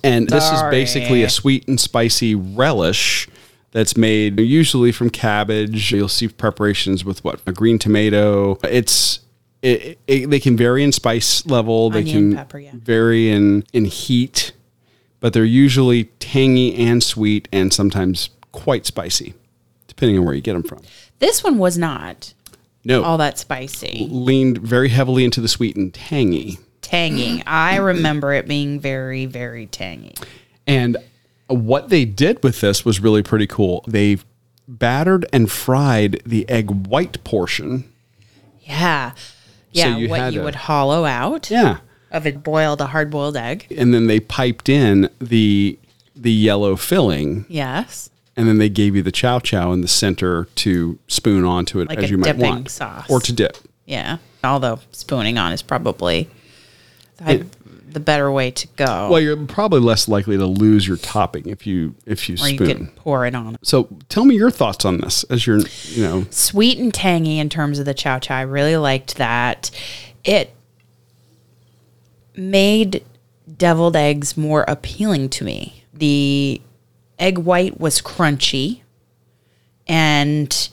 [0.04, 3.28] And this is basically a sweet and spicy relish
[3.72, 5.92] that's made usually from cabbage.
[5.92, 8.58] You'll see preparations with what a green tomato.
[8.62, 9.20] It's
[9.62, 11.90] it, it, they can vary in spice level.
[11.90, 12.72] They Onion, can pepper, yeah.
[12.74, 14.52] vary in in heat,
[15.20, 19.34] but they're usually tangy and sweet, and sometimes quite spicy,
[19.86, 20.80] depending on where you get them from.
[21.20, 22.34] This one was not
[22.84, 24.08] No, all that spicy.
[24.10, 26.58] leaned very heavily into the sweet and tangy.
[26.82, 27.42] Tangy.
[27.46, 30.14] I remember it being very, very tangy.
[30.66, 30.96] And
[31.48, 33.84] what they did with this was really pretty cool.
[33.86, 34.18] They
[34.68, 37.84] battered and fried the egg white portion.
[38.62, 39.12] Yeah.
[39.72, 39.96] Yeah.
[39.96, 41.78] you what you a- would hollow out Yeah.
[42.10, 43.66] of a boiled, a hard boiled egg.
[43.76, 45.78] And then they piped in the
[46.14, 48.10] the yellow filling Yes.
[48.36, 51.88] and then they gave you the chow chow in the center to spoon onto it
[51.88, 53.06] Like as you might want sauce.
[53.08, 53.56] or to dip.
[53.86, 54.18] Yeah.
[54.44, 56.28] Although spooning on is probably
[57.16, 57.46] the,
[57.92, 59.08] the better way to go.
[59.10, 62.56] Well, you're probably less likely to lose your topping if you if you or you
[62.56, 62.66] spoon.
[62.66, 63.56] could pour it on.
[63.62, 67.48] so tell me your thoughts on this as you're, you know, Sweet and tangy in
[67.48, 68.36] terms of the chow chow.
[68.36, 69.70] I really liked that.
[70.24, 70.54] It
[72.36, 73.04] made
[73.56, 75.84] deviled eggs more appealing to me.
[75.92, 76.60] The
[77.18, 78.80] egg white was crunchy
[79.86, 80.68] and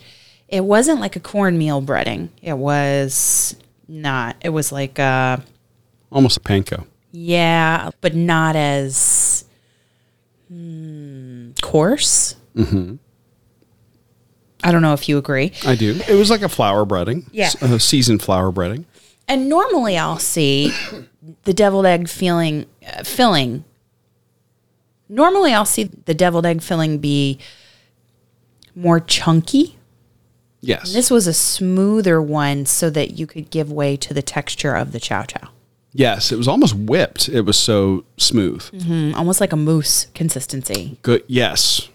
[0.47, 2.29] it wasn't like a cornmeal breading.
[2.41, 3.55] It was
[3.88, 4.36] not.
[4.41, 5.43] It was like a
[6.12, 6.86] almost a panko.
[7.12, 9.45] Yeah, but not as
[10.48, 12.36] hmm, coarse.
[12.56, 12.95] Mm-hmm.
[14.63, 15.54] I don't know if you agree.
[15.65, 16.00] I do.
[16.08, 17.28] It was like a flour breading.
[17.32, 17.52] Yeah.
[17.62, 18.86] A seasoned flour breading.
[19.28, 20.74] And normally I'll see
[21.43, 23.63] the deviled egg feeling uh, filling.
[25.08, 27.40] Normally I'll see the deviled egg filling be
[28.75, 29.77] more chunky.
[30.62, 30.94] Yes.
[30.94, 34.92] This was a smoother one so that you could give way to the texture of
[34.92, 35.50] the chow chow.
[35.94, 37.29] Yes, it was almost whipped.
[37.29, 38.62] It was so smooth.
[38.71, 41.00] Mm, Almost like a mousse consistency.
[41.02, 41.23] Good.
[41.27, 41.90] Yes,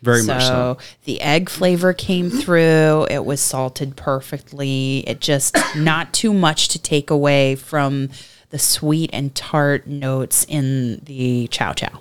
[0.00, 0.78] very much so.
[1.04, 3.06] the egg flavor came through.
[3.10, 4.98] It was salted perfectly.
[5.08, 8.10] It just not too much to take away from
[8.50, 12.00] the sweet and tart notes in the chow chow.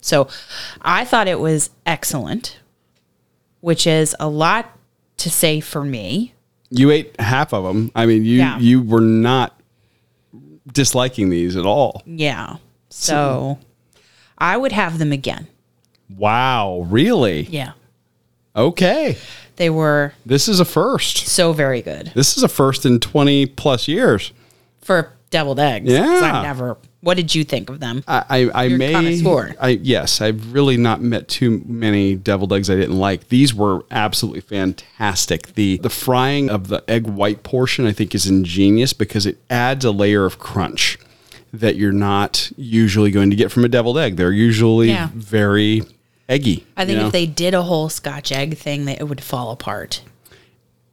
[0.00, 0.28] So
[0.82, 2.58] I thought it was excellent,
[3.60, 4.70] which is a lot
[5.18, 6.32] to say for me.
[6.70, 7.90] You ate half of them.
[7.94, 8.58] I mean, you Yeah.
[8.58, 9.53] you were not
[10.72, 12.02] disliking these at all.
[12.06, 12.56] Yeah.
[12.90, 13.58] So
[14.38, 15.46] I would have them again.
[16.08, 17.42] Wow, really?
[17.42, 17.72] Yeah.
[18.56, 19.16] Okay.
[19.56, 21.16] They were This is a first.
[21.28, 24.32] so very good This is a first in 20 plus years.
[24.80, 25.90] for deviled eggs.
[25.90, 26.06] Yeah.
[26.06, 26.76] I've never.
[27.00, 28.04] What did you think of them?
[28.06, 29.54] I, I, I You're may.
[29.60, 33.28] I yes, I've really not met too many deviled eggs I didn't like.
[33.28, 35.54] These were absolutely fantastic.
[35.54, 39.84] The the frying of the egg white portion I think is ingenious because it adds
[39.84, 40.98] a layer of crunch
[41.52, 44.16] that you're not usually going to get from a deviled egg.
[44.16, 45.10] They're usually Yeah.
[45.14, 45.82] very
[46.28, 46.64] eggy.
[46.76, 47.06] I think you know?
[47.08, 50.00] if they did a whole Scotch egg thing, that it would fall apart,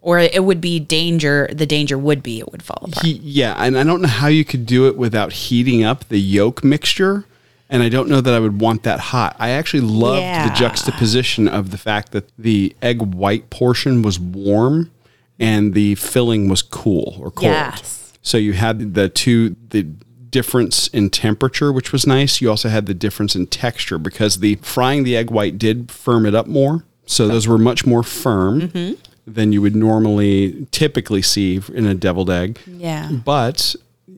[0.01, 1.47] or it would be danger.
[1.53, 3.05] The danger would be it would fall apart.
[3.05, 6.19] He- yeah, and I don't know how you could do it without heating up the
[6.19, 7.25] yolk mixture.
[7.69, 9.33] And I don't know that I would want that hot.
[9.39, 14.91] I actually loved the juxtaposition of the fact that the egg white portion was warm
[15.39, 17.51] and the filling was cool or cold.
[17.53, 18.11] Yes.
[18.21, 19.83] So you had the two the
[20.29, 22.41] difference in temperature, which was nice.
[22.41, 26.25] You also had the difference in texture because the frying the egg white did firm
[26.25, 26.83] it up more.
[27.05, 29.01] So those were much more firm Mm-hmm.
[29.27, 32.59] Than you would normally typically see in a deviled egg.
[32.67, 33.11] Yeah.
[33.11, 33.75] But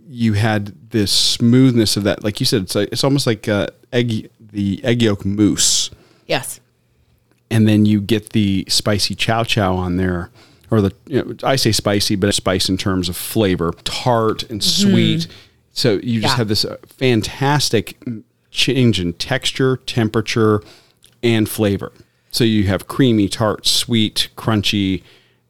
[0.08, 3.68] you had this smoothness of that, like you said, it's like, it's almost like uh,
[3.92, 5.90] egg the egg yolk mousse
[6.28, 6.60] Yes.
[7.50, 10.30] and then you get the spicy chow chow on there
[10.70, 14.64] or the you know, I say spicy but spice in terms of flavor tart and
[14.64, 15.28] sweet
[15.72, 16.38] so you just Yeah.
[16.38, 17.98] have this uh, fantastic
[18.52, 20.62] change in texture temperature
[21.24, 21.92] and flavor
[22.34, 25.02] so you have creamy tart sweet crunchy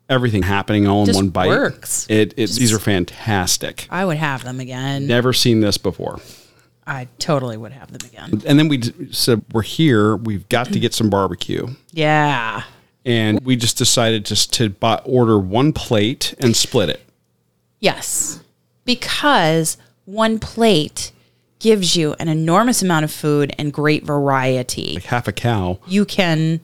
[0.10, 2.06] everything happening all in Just one bite works.
[2.10, 5.08] it, it these are fantastic I would have them again.
[5.08, 6.20] never seen this before
[6.86, 8.42] I totally would have them again.
[8.46, 12.64] and then we d- said we're here we've got to get some barbecue Yeah.
[13.06, 17.02] and we just decided just to buy, order one plate and split it.
[17.80, 18.42] Yes.
[18.86, 21.12] Because one plate
[21.60, 24.96] gives you an enormous amount of food and great variety.
[24.96, 25.80] Like half a cow.
[25.88, 26.60] You can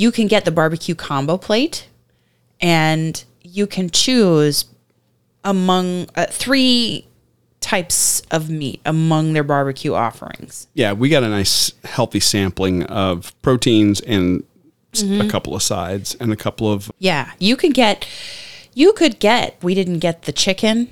[0.00, 1.86] you can get the barbecue combo plate
[2.58, 4.64] and you can choose
[5.44, 7.06] among uh, three
[7.60, 10.66] types of meat among their barbecue offerings.
[10.72, 14.42] Yeah, we got a nice healthy sampling of proteins and
[14.94, 18.08] a couple of sides and a couple of Yeah, you could get
[18.72, 20.90] you could get we didn't get the chicken.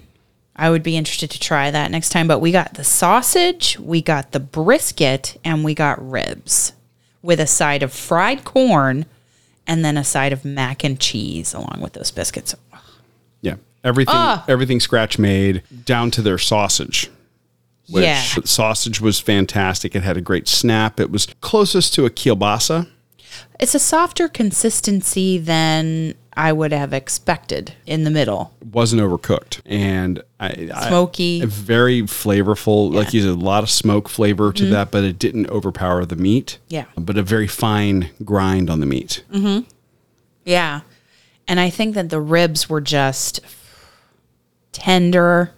[0.54, 4.02] I would be interested to try that next time, but we got the sausage, we
[4.02, 6.72] got the brisket, and we got ribs
[7.22, 9.06] with a side of fried corn
[9.66, 12.54] and then a side of mac and cheese along with those biscuits.
[13.40, 14.44] yeah, everything ah.
[14.48, 17.10] everything scratch made down to their sausage.
[17.90, 18.20] Which yeah.
[18.44, 19.96] sausage was fantastic.
[19.96, 21.00] It had a great snap.
[21.00, 22.86] It was closest to a kielbasa.
[23.58, 28.52] It's a softer consistency than I would have expected in the middle.
[28.62, 31.44] wasn't overcooked and I, I- Smoky.
[31.44, 32.92] very flavorful.
[32.94, 36.16] Like you said, a lot of smoke flavor to that, but it didn't overpower the
[36.16, 36.58] meat.
[36.68, 36.84] Yeah.
[36.96, 39.24] but a very fine grind on the meat.
[39.32, 39.68] Mm-hmm.
[40.44, 40.82] Yeah.
[41.48, 43.40] And I think that the ribs were just
[44.72, 45.52] tender,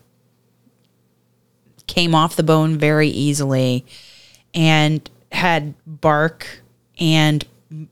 [1.86, 3.84] came off the bone very easily,
[4.54, 6.46] and had bark
[6.98, 7.44] and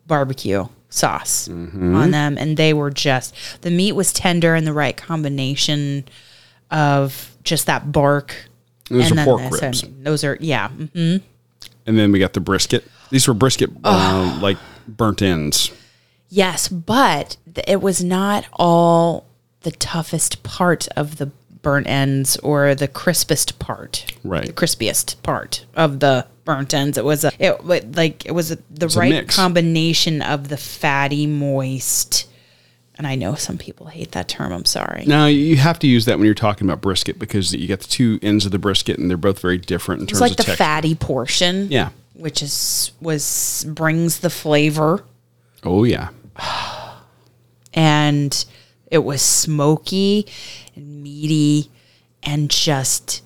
[0.07, 2.36] barbecue sauce on them.
[2.39, 6.05] And they were just, the meat was tender and the right combination
[6.71, 8.35] of just that bark.
[8.91, 9.83] Those and are pork this, ribs.
[9.83, 10.69] and those are, yeah.
[10.69, 11.23] mhm.
[11.87, 12.87] And then we got the brisket.
[13.11, 15.73] These were brisket, uh, like burnt ends.
[16.29, 19.27] Yes, but it was not all
[19.62, 21.31] the toughest part of the
[21.62, 24.14] burnt ends or the crispest part.
[24.25, 24.47] Right.
[24.47, 26.99] The crispiest part of the burnt ends.
[26.99, 31.27] It was a it like it was a, the a right combination of the fatty,
[31.27, 32.28] moist.
[32.99, 34.53] And I know some people hate that term.
[34.53, 35.05] I'm sorry.
[35.07, 37.86] Now you have to use that when you're talking about brisket because you get the
[37.86, 40.36] two ends of the brisket and they're both very different in It's terms like of
[40.38, 40.64] the texture.
[40.64, 41.68] fatty portion.
[41.70, 41.90] Yeah.
[42.14, 45.05] Which is was brings the flavor.
[45.62, 46.09] Oh yeah.
[47.74, 48.44] and
[48.90, 50.26] it was smoky
[50.74, 51.70] and meaty
[52.22, 53.22] and just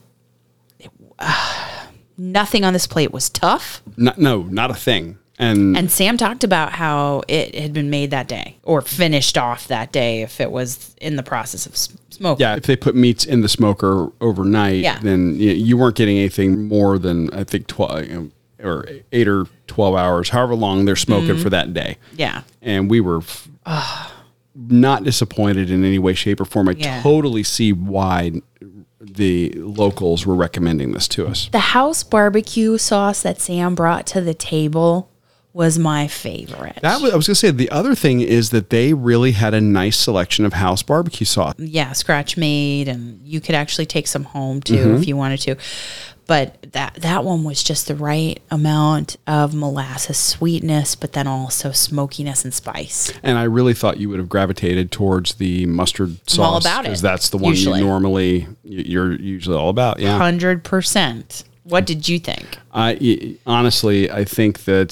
[1.19, 1.87] uh,
[2.19, 5.19] nothing on this plate was tough No, no, not a thing.
[5.39, 9.67] And, and sam talked about how it had been made that day or finished off
[9.69, 12.95] that day if it was in the process of s- smoke yeah, if they put
[12.95, 14.99] meats in the smoker overnight, Yeah.
[15.01, 18.31] then you, you weren't getting anything more than I think twelve
[18.63, 21.43] or eight or twelve hours, however long they're smoking Mm-hmm.
[21.43, 21.97] for that day.
[22.17, 23.23] yeah and we were
[24.55, 26.69] not disappointed in any way, shape, or form.
[26.69, 27.03] I Yeah.
[27.03, 28.33] totally see why
[29.01, 31.49] the locals were recommending this to us.
[31.53, 35.09] the house barbecue sauce that sam brought to the table
[35.53, 38.71] was my favorite That was, I was going to say the other thing is that
[38.71, 41.55] they really had a nice selection of house barbecue sauce.
[41.59, 45.03] yeah, scratch made, and you could actually take some home too if mm-hmm.
[45.03, 45.57] you wanted to.
[46.27, 51.73] But that that one was just the right amount of molasses sweetness, but then also
[51.73, 53.13] smokiness and spice.
[53.23, 56.39] And I really thought you would have gravitated towards the mustard sauce.
[56.39, 57.81] all about it, Because that's the one usually.
[57.81, 59.99] you normally, you're usually all about.
[59.99, 60.17] Yeah.
[60.17, 61.45] Hundred percent.
[61.65, 62.59] What did you think?
[62.73, 64.91] I honestly, I think that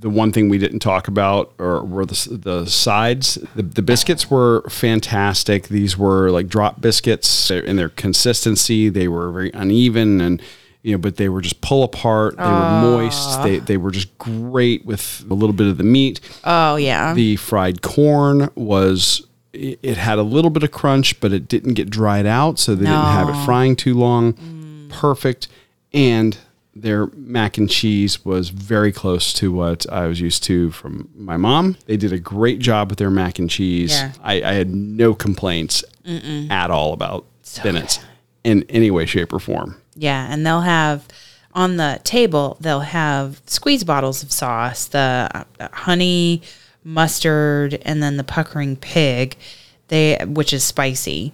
[0.00, 3.34] the one thing we didn't talk about or were the, the sides.
[3.54, 5.68] The, the biscuits were fantastic.
[5.68, 8.88] These were like drop biscuits in their consistency.
[8.88, 10.42] They were very uneven and
[10.82, 12.38] you know, but they were just pull apart.
[12.38, 12.80] They were ah.
[12.80, 13.42] moist.
[13.42, 16.20] They they were just great with a little bit of the meat.
[16.44, 17.12] Oh yeah.
[17.12, 21.74] The fried corn was it it had a little bit of crunch, but it didn't
[21.74, 24.32] get dried out, so they didn't have it frying too long.
[24.32, 24.59] Mm.
[24.90, 25.48] Perfect.
[25.92, 26.36] And
[26.74, 31.36] their mac and cheese was very close to what I was used to from my
[31.36, 31.76] mom.
[31.86, 33.92] They did a great job with their mac and cheese.
[33.92, 34.12] Yeah.
[34.22, 37.24] I, I had no complaints at all about
[37.62, 37.98] Bennett's
[38.44, 39.80] in any way, shape, or form.
[39.94, 41.06] Yeah, and they'll have
[41.52, 45.28] on the table they'll have squeeze bottles of sauce, the
[45.58, 46.42] uh, honey
[46.84, 49.36] mustard, and then the puckering pig,
[49.88, 51.32] they which is spicy.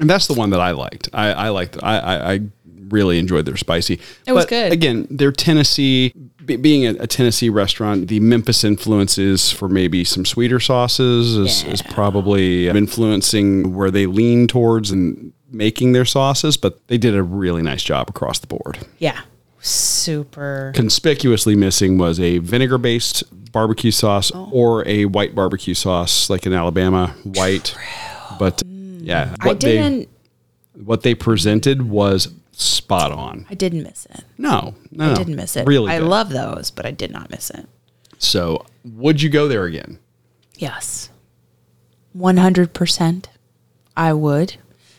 [0.00, 1.08] And that's the one that I liked.
[1.12, 1.78] I, I liked.
[1.82, 2.40] I, I, I
[2.88, 4.00] really enjoyed their spicy.
[4.26, 4.72] It was good.
[4.72, 6.12] Again, they're Tennessee.
[6.44, 11.62] be- Being a, a Tennessee restaurant, the Memphis influences for maybe some sweeter sauces is,
[11.64, 16.56] is probably influencing where they lean towards and making their sauces.
[16.56, 18.78] But they did a really nice job across the board.
[18.98, 19.20] Yeah,
[19.60, 20.72] super.
[20.74, 24.48] Conspicuously missing was a vinegar-based barbecue sauce Oh.
[24.52, 27.76] or a white barbecue sauce, like in Alabama white.
[28.38, 28.62] But
[29.10, 30.08] yeah, I what they didn't.
[30.74, 33.46] what they presented was spot on.
[33.50, 34.24] I didn't miss it.
[34.38, 35.66] No, no, I didn't miss it.
[35.66, 36.08] Really, I good.
[36.08, 37.66] love those, but I did not miss it.
[38.18, 39.98] So, would you go there again?
[40.56, 41.10] Yes.
[42.16, 43.24] 100%.
[43.96, 44.56] I would.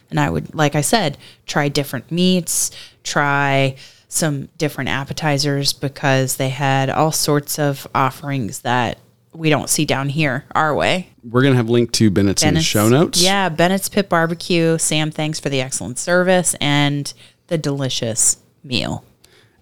[0.10, 2.72] And I would, like I said, try different meats,
[3.04, 3.76] try
[4.08, 8.98] some different appetizers because they had all sorts of offerings that
[9.34, 11.10] we don't see down here our way.
[11.24, 13.22] We're gonna have link to Bennett's, in the show notes.
[13.22, 14.78] Yeah, Bennett's Pit Barbecue.
[14.78, 17.14] Sam, thanks for the excellent service and
[17.48, 19.06] the delicious meal.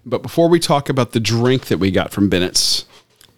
[0.04, 2.84] But before we talk about the drink that we got from Bennett's,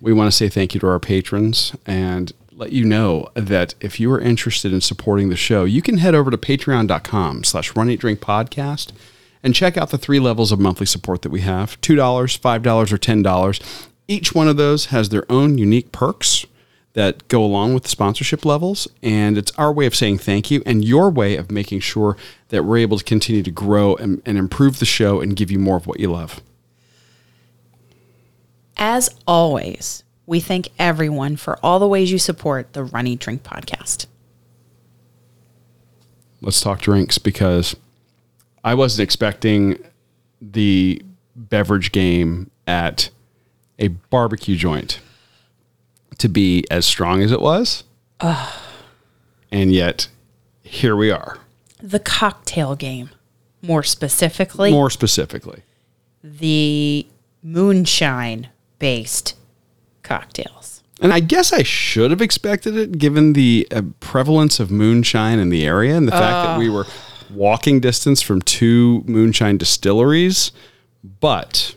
[0.01, 3.99] we want to say thank you to our patrons and let you know that if
[3.99, 7.91] you are interested in supporting the show, you can head over to patreon.com slash run
[7.91, 8.93] eat drink podcast
[9.43, 12.99] and check out the three levels of monthly support that we have $2, $5, or
[12.99, 13.87] $10.
[14.09, 16.47] Each one of those has their own unique perks
[16.95, 18.87] that go along with the sponsorship levels.
[19.03, 22.17] And it's our way of saying thank you and your way of making sure
[22.49, 25.59] that we're able to continue to grow and, and improve the show and give you
[25.59, 26.43] more of what you love.
[28.77, 33.43] As always, we thank everyone for all the ways you support the Run Eat Drink
[33.43, 34.07] podcast.
[36.41, 37.77] let's talk drinks because
[38.65, 39.79] I wasn't expecting
[40.41, 41.03] the
[41.37, 43.11] beverage game at
[43.79, 45.01] a barbecue joint
[46.19, 47.85] to be as strong as it was.
[49.51, 50.09] And yet,
[50.63, 51.39] here we are.
[51.83, 53.11] The cocktail game,
[53.61, 55.63] more specifically, More specifically,
[56.23, 57.07] the
[57.43, 58.49] moonshine
[58.79, 59.35] based
[60.03, 60.83] cocktails.
[61.01, 65.49] and I guess I should have expected it given the uh, prevalence of moonshine in
[65.49, 66.87] the area and the fact that we were
[67.31, 70.53] walking distance from two moonshine distilleries.
[71.21, 71.75] But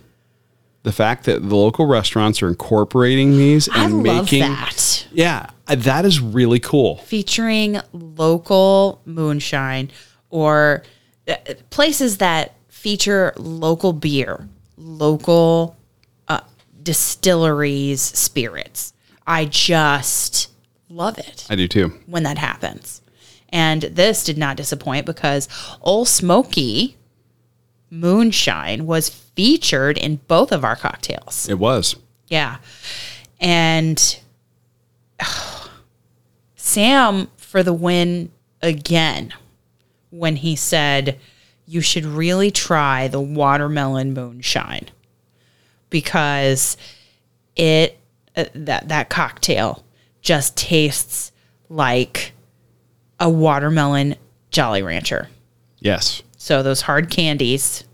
[0.85, 5.07] the fact that the local restaurants are incorporating these and I love making that.
[5.11, 6.97] yeah, that is really cool.
[6.97, 9.89] Featuring local moonshine
[10.29, 10.83] or
[11.27, 11.35] uh,
[11.71, 15.75] places that feature local beer, local
[16.27, 16.41] uh,
[16.83, 18.93] distilleries, spirits.
[19.25, 20.51] I just
[20.87, 21.47] love it.
[21.49, 21.93] I do too.
[22.05, 23.01] when that happens.
[23.49, 25.49] And this did not disappoint because
[25.81, 26.95] Ole Smoky
[27.89, 31.47] Moonshine was featured in both of our cocktails.
[31.47, 31.95] It was.
[32.27, 32.57] Yeah.
[33.39, 34.19] And
[36.55, 38.31] Sam for the win
[38.61, 39.33] again
[40.09, 41.19] when he said,
[41.65, 44.89] You should really try the watermelon moonshine
[45.89, 46.75] because
[47.55, 47.97] it
[48.35, 49.85] uh, that that cocktail
[50.21, 51.31] just tastes
[51.69, 52.33] like
[53.19, 54.15] a watermelon
[54.49, 55.29] Jolly Rancher.
[55.79, 56.21] Yes.
[56.45, 57.85] So those hard candies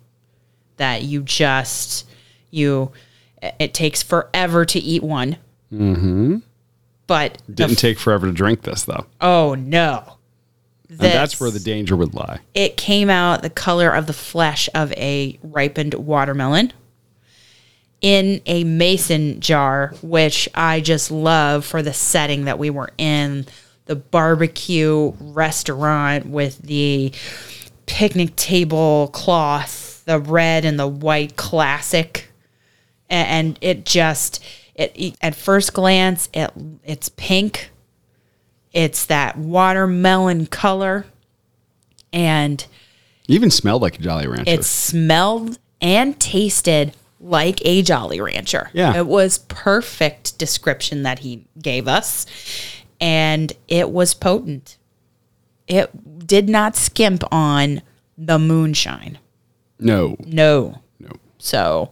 [0.76, 2.06] that you just
[2.49, 2.91] you
[3.41, 5.38] it takes forever to eat one.
[5.72, 6.39] Mm-hmm.
[7.08, 9.06] But Didn't take forever to drink this though.
[9.22, 10.18] oh no.
[10.89, 12.39] And that's where the danger would lie.
[12.54, 16.74] it came out the color of the flesh of a ripened watermelon
[18.02, 23.45] in a mason jar, which I just love for the setting that we were in
[23.86, 27.14] the barbecue restaurant with the
[27.92, 32.32] picnic table cloth the red and the white classic,
[33.10, 34.42] and it just
[34.74, 36.50] it at first glance it
[36.86, 37.70] it's pink.
[38.72, 41.06] It's that watermelon color,
[42.14, 42.66] and
[43.28, 44.50] You even smelled like a Jolly Rancher.
[44.50, 48.70] it smelled and tasted like a Jolly Rancher.
[48.72, 48.96] Yeah.
[48.96, 52.26] It was perfect description that he gave us.
[53.02, 54.78] And it was potent.
[55.68, 57.82] It did not skimp on
[58.18, 59.18] the moonshine.
[59.80, 60.80] no, No.
[60.99, 61.09] no.
[61.39, 61.91] So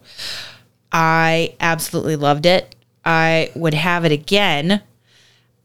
[0.91, 2.76] I absolutely loved it.
[3.05, 4.82] I would have it again.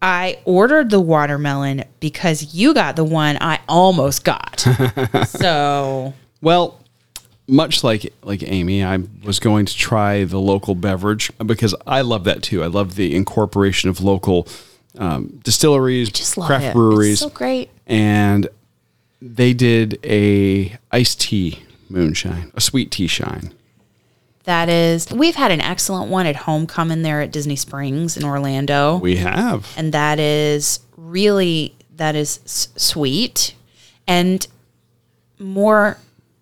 [0.01, 4.61] I ordered the watermelon because you got the one I almost got.
[5.27, 6.81] so Well,
[7.47, 12.25] much like like Amy, I was going to try the local beverage because I love
[12.25, 12.63] that too.
[12.63, 14.47] I love the incorporation of local
[14.99, 16.73] um, distilleries, craft it.
[16.75, 17.71] breweries, It's so great.
[17.87, 18.49] and
[19.21, 23.53] they did a iced tea moonshine, a sweet tea shine.
[24.45, 28.99] That is, we've had an excellent one at Homecoming there at Disney Springs in Orlando.
[28.99, 29.73] We have.
[29.77, 33.55] and that is really, that is s- sweet
[34.07, 34.47] and
[35.39, 35.97] more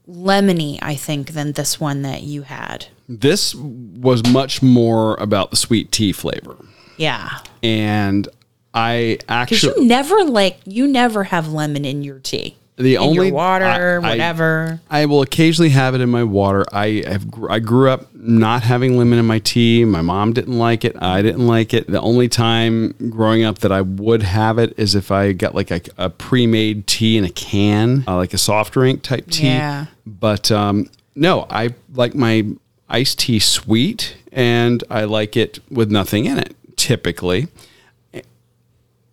[0.09, 2.87] lemony, I think, than this one that you had.
[3.09, 6.57] This was much more about the sweet tea flavor.
[6.97, 7.39] Yeah.
[7.63, 8.29] And
[8.75, 12.57] I Because actually you never like, you never have lemon in your tea.
[12.77, 14.81] the In only your water, I- I- whatever.
[14.91, 16.65] I will occasionally have it in my water.
[16.73, 19.85] I have I grew up not having lemon in my tea.
[19.85, 20.97] My mom didn't like it.
[21.01, 21.87] I didn't like it.
[21.87, 25.71] The only time growing up that I would have it is if I got like
[25.71, 29.49] a, a pre-made tea in a can, uh, like a soft drink type tea.
[29.49, 29.87] Yeah.
[30.07, 32.47] But um, no, I like my
[32.89, 36.57] iced tea sweet, and I like it with nothing in it.
[36.77, 37.49] Typically,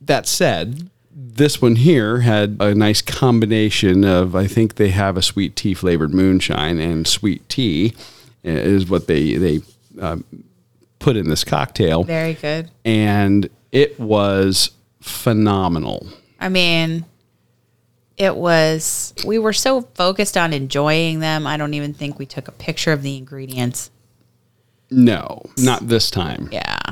[0.09, 5.21] that said, this one here had a nice combination of I think they have a
[5.21, 7.93] sweet tea flavored moonshine and sweet tea
[8.43, 9.61] is what they they
[10.01, 10.25] um,
[10.99, 12.69] put in this cocktail, Very good.
[12.83, 16.07] and it was phenomenal.
[16.39, 17.05] I mean,
[18.17, 21.47] it was, we were so focused on enjoying them.
[21.47, 23.91] I don't even think we took a picture of the ingredients.
[24.91, 26.49] No, not this time.
[26.51, 26.88] Yeah.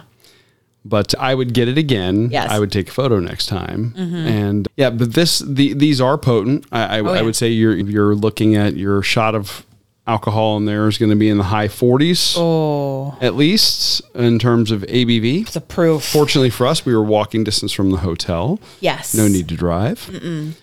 [0.89, 2.29] But I would get it again.
[2.31, 2.45] Yes.
[2.45, 2.53] Mm-hmm.
[2.53, 3.93] I would take a photo next time.
[3.97, 6.65] And yeah, but this the these are potent.
[6.71, 7.21] I, I, I Oh, yeah.
[7.21, 9.65] would say you're you're looking at your shot of
[10.05, 14.39] alcohol in there is going to be in the high 40s Oh, at least in
[14.39, 15.51] terms of ABV.
[15.51, 16.01] the proof.
[16.05, 18.57] Fortunately for us, we were walking distance from the hotel.
[18.79, 19.13] Yes.
[19.13, 20.09] No need to drive.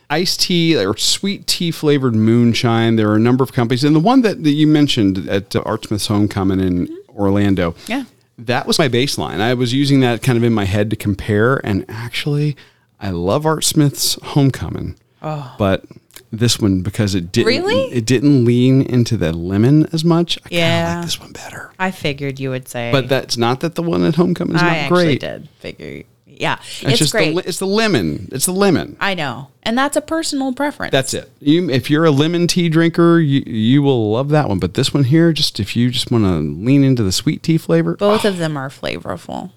[0.08, 2.96] Iced tea or sweet tea flavored moonshine.
[2.96, 5.60] There are a number of companies, and the one that, that you mentioned at uh,
[5.66, 7.74] Art Smith's Homecoming in Orlando.
[7.86, 8.04] Yeah.
[8.38, 9.40] That was my baseline.
[9.40, 12.56] I was using that kind of in my head to compare, and actually,
[13.00, 14.96] I love Art Smith's Homecoming.
[15.22, 15.54] Oh.
[15.58, 15.84] But
[16.32, 17.84] this one because it didn't Really?
[17.92, 20.36] it didn't lean into the lemon as much.
[20.44, 20.94] I Yeah.
[20.96, 21.70] like this one better.
[21.78, 22.90] I figured you would say.
[22.90, 25.20] But that's not that the one at Homecoming is I not actually great.
[25.20, 26.02] did figure.
[26.40, 27.34] Yeah, It's, it's, great.
[27.34, 28.28] The, it's the lemon.
[28.32, 28.96] It's the lemon.
[29.00, 30.92] I know, and that's a personal preference.
[30.92, 31.30] That's it.
[31.40, 34.58] You, if you're a lemon tea drinker, you you will love that one.
[34.58, 37.58] But this one here, just if you just want to lean into the sweet tea
[37.58, 38.28] flavor, both oh.
[38.28, 39.52] of them are flavorful.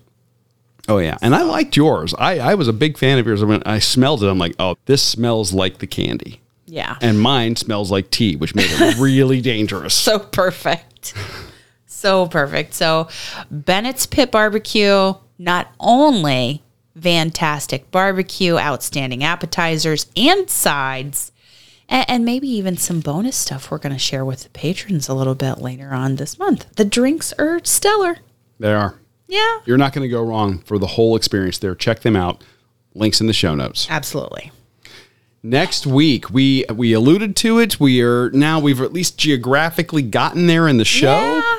[0.87, 1.17] oh yeah.
[1.21, 2.13] And I liked yours.
[2.17, 3.43] I I was a big fan of yours.
[3.43, 6.41] When I smelled it, I'm like, oh, this smells like the candy.
[6.69, 9.93] Yeah, And mine smells like tea, which made it really dangerous.
[9.93, 11.13] so perfect,
[11.85, 12.73] so perfect.
[12.73, 13.07] So
[13.49, 16.61] Bennett's Pit Barbecue, not only
[17.01, 21.31] fantastic barbecue, outstanding appetizers and sides.
[21.89, 25.13] And, and maybe even some bonus stuff we're going to share with the patrons a
[25.13, 26.65] little bit later on this month.
[26.75, 28.17] The drinks are stellar.
[28.59, 28.95] They are.
[29.29, 31.75] Yeah, You're not going to go wrong for the whole experience there.
[31.75, 32.43] Check them out.
[32.95, 33.85] Links in the show notes.
[33.89, 34.51] absolutely.
[35.43, 37.79] Next week, we we alluded to it.
[37.79, 41.41] We are now we've at least geographically gotten there in the show.
[41.41, 41.56] Yeah.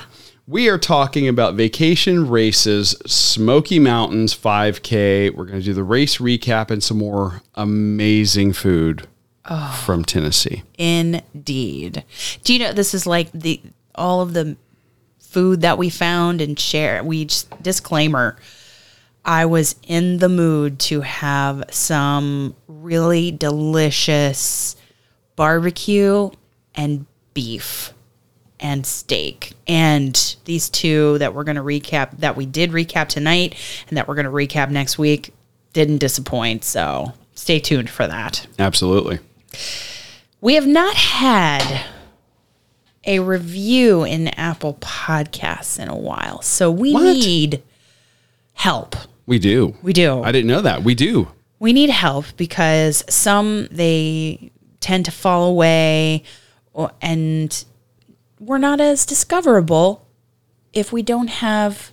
[0.48, 5.34] We are talking about vacation races, Smoky Mountains 5K.
[5.34, 9.06] We're going to do the race recap and some more amazing food
[9.44, 9.78] oh.
[9.84, 10.62] from Tennessee.
[10.78, 12.02] Indeed.
[12.44, 13.60] Do you know this is like the
[13.94, 14.56] all of the
[15.18, 17.04] food that we found and share?
[17.04, 18.38] We just disclaimer.
[19.26, 24.76] I was in the mood to have some really delicious
[25.36, 26.30] barbecue
[26.74, 27.92] and beef
[28.60, 29.52] and steak.
[29.66, 33.54] And these two that we're going to recap, that we did recap tonight
[33.88, 35.32] and that we're going to recap next week,
[35.72, 36.64] didn't disappoint.
[36.64, 38.46] So stay tuned for that.
[38.58, 39.18] Absolutely.
[40.40, 41.84] We have not had
[43.04, 46.42] a review in Apple Podcasts in a while.
[46.42, 47.02] So we What?
[47.16, 47.62] need
[48.54, 48.96] help.
[49.26, 49.74] We do.
[49.82, 50.22] We do.
[50.22, 50.82] I didn't know that.
[50.82, 51.28] We do.
[51.60, 54.50] we need help because some they
[54.80, 56.22] tend to fall away
[56.72, 57.64] or, and
[58.40, 60.06] we're not as discoverable
[60.72, 61.90] if we don't have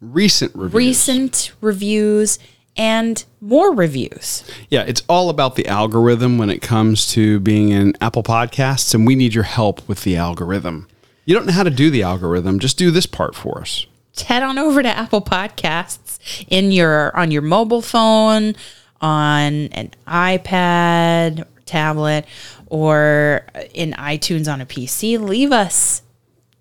[0.00, 0.74] Recent reviews.
[0.74, 2.38] recent reviews
[2.76, 4.42] and more reviews.
[4.70, 9.06] Yeah, it's all about the algorithm when it comes to being in Apple Podcasts, and
[9.06, 10.88] we need your help with the algorithm.
[11.26, 13.86] You don't know how to do the algorithm, just do this part for us.
[14.26, 16.18] head on over to Apple Podcasts
[16.48, 18.54] in your on your mobile phone,
[19.02, 22.24] on an iPad, tablet,
[22.66, 25.18] or in iTunes on a PC.
[25.18, 26.02] Leave us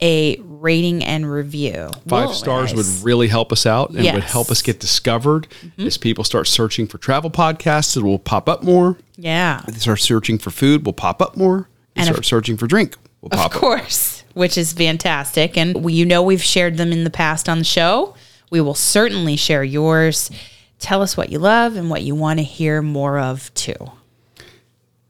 [0.02, 1.90] a rating and review.
[2.08, 4.16] 5 We'll- stars would really help us out and would Yes.
[4.16, 4.32] Mm-hmm.
[4.32, 5.48] help us get discovered.
[5.78, 8.98] As people start searching for travel podcasts, it will pop up more.
[9.18, 11.68] yeah, If they start searching for food, we'll pop up more.
[11.96, 13.54] They And start of- searching for drink, will pop up.
[13.56, 15.58] Of course, which is fantastic.
[15.58, 18.16] And we, you know we've shared them in the past on the show.
[18.50, 20.32] We will certainly share yours.
[20.80, 23.76] Tell us what you love and what you want to hear more of too.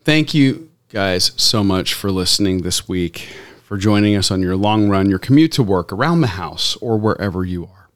[0.10, 3.30] Thank you guys so much for listening this week,
[3.64, 6.98] for joining us on your long run, your commute to work, around the house, or
[6.98, 7.90] wherever you are.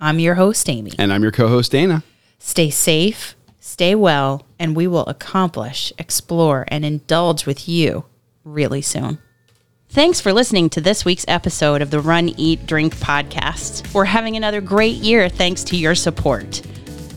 [0.00, 0.92] I'm your host, Amy.
[0.98, 2.02] And I'm your co host, Dana.
[2.38, 8.06] Stay safe, stay well, and we will accomplish, explore, and indulge with you
[8.42, 9.18] really soon.
[9.90, 13.92] Thanks for listening to this week's episode of the Run, Eat, Drink podcast.
[13.92, 16.62] We're having another great year thanks to your support.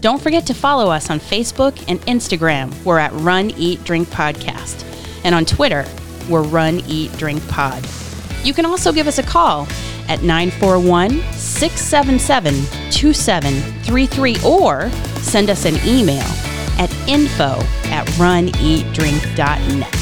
[0.03, 2.73] Don't forget to follow us on Facebook and Instagram.
[2.83, 4.83] We're at Run, Eat, Drink Podcast.
[5.23, 5.85] And on Twitter,
[6.29, 7.87] we're Run, Eat, Drink Pod.
[8.43, 9.65] You can also give us a call
[10.09, 12.53] at 941 677
[12.91, 14.89] 2733 or
[15.21, 16.27] send us an email
[16.77, 19.95] at info at runeatdrink.net.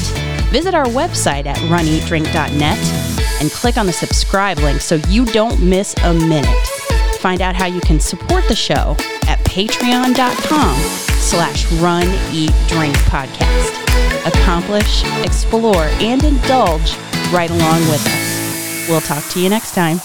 [0.50, 5.94] Visit our website at runeatdrink.net and click on the subscribe link so you don't miss
[6.02, 6.91] a minute.
[7.22, 8.96] Find out how you can support the show
[9.28, 10.76] at patreon.com
[11.20, 14.26] slash run eat drink podcast.
[14.26, 16.96] Accomplish, explore, and indulge
[17.32, 18.88] right along with us.
[18.88, 20.00] We'll talk to you next time.